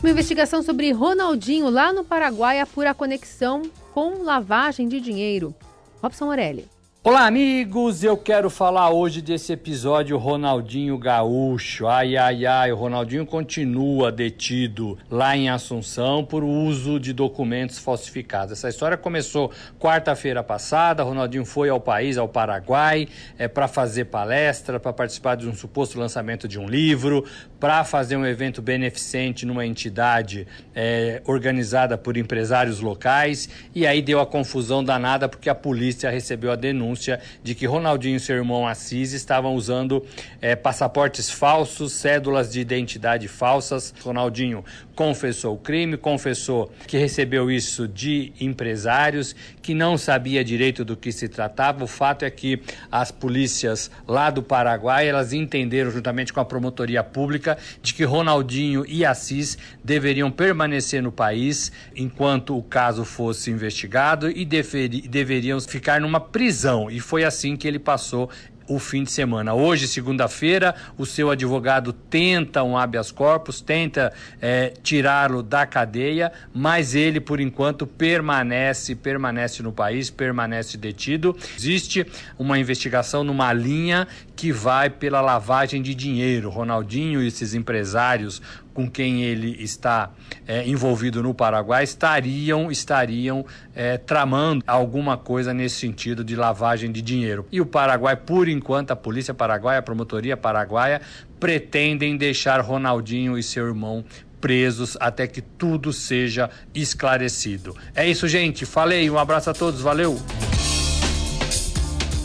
Uma 0.02 0.12
investigação 0.12 0.62
sobre 0.62 0.92
Ronaldinho 0.92 1.70
lá 1.70 1.92
no 1.92 2.04
Paraguai 2.04 2.60
apura 2.60 2.92
a 2.92 2.94
conexão 2.94 3.64
com 3.94 4.22
lavagem 4.22 4.88
de 4.88 5.02
dinheiro. 5.02 5.56
Robson 6.02 6.26
Morelli. 6.26 6.70
Olá, 7.08 7.26
amigos! 7.26 8.04
Eu 8.04 8.18
quero 8.18 8.50
falar 8.50 8.90
hoje 8.90 9.22
desse 9.22 9.54
episódio 9.54 10.18
Ronaldinho 10.18 10.98
Gaúcho. 10.98 11.88
Ai, 11.88 12.18
ai, 12.18 12.46
ai, 12.46 12.70
o 12.74 12.76
Ronaldinho 12.76 13.26
continua 13.26 14.12
detido 14.12 14.98
lá 15.10 15.38
em 15.38 15.48
Assunção 15.48 16.26
por 16.26 16.44
uso 16.44 17.00
de 17.00 17.14
documentos 17.14 17.80
falsificados. 17.80 18.52
Essa 18.52 18.68
história 18.68 18.98
começou 18.98 19.54
quarta-feira 19.80 20.44
passada. 20.44 21.02
Ronaldinho 21.02 21.46
foi 21.46 21.70
ao 21.70 21.80
país, 21.80 22.18
ao 22.18 22.28
Paraguai, 22.28 23.08
é, 23.38 23.48
para 23.48 23.70
fazer 23.70 24.06
palestra, 24.06 24.78
para 24.78 24.92
participar 24.92 25.36
de 25.36 25.48
um 25.48 25.56
suposto 25.56 25.98
lançamento 25.98 26.46
de 26.46 26.60
um 26.60 26.68
livro, 26.68 27.24
para 27.60 27.84
fazer 27.84 28.15
um 28.15 28.26
evento 28.26 28.62
beneficente 28.62 29.46
numa 29.46 29.65
entidade 29.65 30.48
é, 30.76 31.22
organizada 31.26 31.98
por 31.98 32.17
empresários 32.17 32.80
locais. 32.80 33.50
E 33.74 33.86
aí 33.88 34.02
deu 34.02 34.20
a 34.20 34.26
confusão 34.26 34.84
danada 34.84 35.28
porque 35.28 35.50
a 35.50 35.56
polícia 35.56 36.10
recebeu 36.10 36.52
a 36.52 36.56
denúncia 36.56 37.20
de 37.43 37.56
que 37.56 37.65
Ronaldinho 37.65 38.17
e 38.17 38.20
seu 38.20 38.36
irmão 38.36 38.67
Assis 38.67 39.13
estavam 39.13 39.56
usando 39.56 40.06
é, 40.41 40.56
passaportes 40.56 41.30
falsos, 41.30 41.93
cédulas 41.93 42.52
de 42.52 42.60
identidade 42.60 43.28
falsas. 43.28 43.93
Ronaldinho 44.04 44.63
confessou 44.96 45.56
o 45.56 45.58
crime, 45.58 45.98
confessou 45.98 46.72
que 46.88 46.98
recebeu 46.98 47.52
isso 47.52 47.88
de 47.88 48.34
empresários, 48.39 49.36
que 49.62 49.74
não 49.74 49.98
sabia 49.98 50.43
direito 50.43 50.84
do 50.84 50.98
que 50.98 51.12
se 51.12 51.28
tratava. 51.28 51.84
O 51.84 51.88
fato 51.88 52.26
é 52.26 52.30
que 52.30 52.62
as 52.91 53.12
polícias 53.12 53.91
lá 54.08 54.30
do 54.30 54.41
Paraguai, 54.41 55.08
elas 55.08 55.34
entenderam 55.34 55.91
juntamente 55.91 56.34
com 56.34 56.39
a 56.39 56.46
promotoria 56.46 57.04
pública 57.04 57.47
de 57.82 57.94
que 57.94 58.04
Ronaldinho 58.04 58.84
e 58.88 59.06
Assis 59.06 59.58
deveriam 59.84 60.32
permanecer 60.32 61.04
no 61.04 61.12
país 61.12 61.72
enquanto 61.96 62.58
o 62.58 62.64
caso 62.64 63.06
fosse 63.06 63.52
investigado 63.52 64.30
e 64.30 64.44
deveriam 64.44 65.62
ficar 65.62 66.02
numa 66.02 66.20
prisão 66.20 66.90
e 66.90 67.00
foi 67.00 67.24
assim 67.24 67.56
que 67.56 67.68
ele 67.68 67.80
passou 67.80 68.30
o 68.68 68.80
fim 68.80 69.04
de 69.04 69.12
semana. 69.12 69.54
Hoje, 69.54 69.88
segunda-feira, 69.88 70.76
o 70.98 71.06
seu 71.06 71.30
advogado 71.30 71.94
tenta 71.94 72.64
um 72.64 72.78
habeas 72.78 73.12
corpus, 73.12 73.62
tenta 73.62 74.12
é, 74.42 74.74
tirá-lo 74.84 75.42
da 75.42 75.66
cadeia, 75.66 76.32
mas 76.54 76.94
ele, 76.94 77.20
por 77.20 77.40
enquanto, 77.40 77.88
permanece, 77.88 78.94
permanece 78.94 79.64
no 79.64 79.72
país, 79.72 80.10
permanece 80.10 80.78
detido. 80.78 81.36
Existe 81.58 82.06
uma 82.38 82.60
investigação 82.60 83.24
numa 83.24 83.54
linha 83.54 84.08
que 84.38 84.52
vai 84.52 84.88
pela 84.88 85.19
lavagem 85.19 85.82
de 85.82 85.95
dinheiro. 85.95 86.52
Ronaldinho 86.52 87.21
e 87.21 87.28
esses 87.28 87.56
empresários 87.56 88.39
com 88.71 88.88
quem 88.88 89.23
ele 89.23 89.58
está 89.60 90.12
é, 90.47 90.65
envolvido 90.67 91.23
no 91.23 91.34
Paraguai 91.34 91.84
estariam 91.84 92.71
estariam 92.71 93.43
é, 93.76 93.97
tramando 93.97 94.63
alguma 94.67 95.17
coisa 95.17 95.52
nesse 95.52 95.78
sentido 95.78 96.23
de 96.23 96.36
lavagem 96.36 96.91
de 96.91 97.02
dinheiro. 97.02 97.47
E 97.52 97.60
o 97.60 97.65
Paraguai, 97.65 98.15
por 98.15 98.47
enquanto, 98.47 98.91
a 98.91 98.95
polícia 98.95 99.34
paraguaia, 99.34 99.80
a 99.80 99.82
promotoria 99.82 100.38
paraguaia 100.38 101.02
pretendem 101.39 102.15
deixar 102.15 102.62
Ronaldinho 102.62 103.38
e 103.38 103.41
seu 103.41 103.65
irmão 103.65 104.06
presos 104.39 104.95
até 105.00 105.26
que 105.26 105.41
tudo 105.41 105.91
seja 105.91 106.47
esclarecido. 106.76 107.76
É 107.95 108.08
isso, 108.08 108.28
gente. 108.28 108.67
Falei. 108.67 109.10
Um 109.10 109.17
abraço 109.17 109.50
a 109.50 109.54
todos. 109.54 109.82
Valeu. 109.82 110.21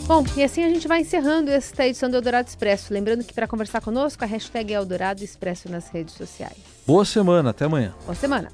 Bom, 0.05 0.25
e 0.35 0.43
assim 0.43 0.65
a 0.65 0.69
gente 0.69 0.85
vai 0.85 0.99
encerrando 0.99 1.49
esta 1.49 1.87
edição 1.87 2.09
do 2.09 2.17
Eldorado 2.17 2.47
Expresso. 2.47 2.93
Lembrando 2.93 3.23
que 3.23 3.33
para 3.33 3.47
conversar 3.47 3.79
conosco, 3.79 4.21
a 4.23 4.27
hashtag 4.27 4.73
é 4.73 4.75
Eldorado 4.75 5.23
Expresso 5.23 5.69
nas 5.69 5.87
redes 5.87 6.13
sociais. 6.15 6.57
Boa 6.85 7.05
semana, 7.05 7.51
até 7.51 7.65
amanhã. 7.65 7.93
Boa 8.03 8.15
semana. 8.15 8.51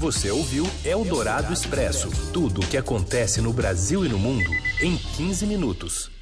Você 0.00 0.30
ouviu 0.30 0.66
Eldorado 0.84 1.52
Expresso 1.52 2.10
tudo 2.32 2.60
o 2.60 2.66
que 2.66 2.76
acontece 2.76 3.40
no 3.40 3.52
Brasil 3.52 4.04
e 4.04 4.08
no 4.08 4.18
mundo 4.18 4.50
em 4.80 4.96
15 4.96 5.46
minutos. 5.46 6.15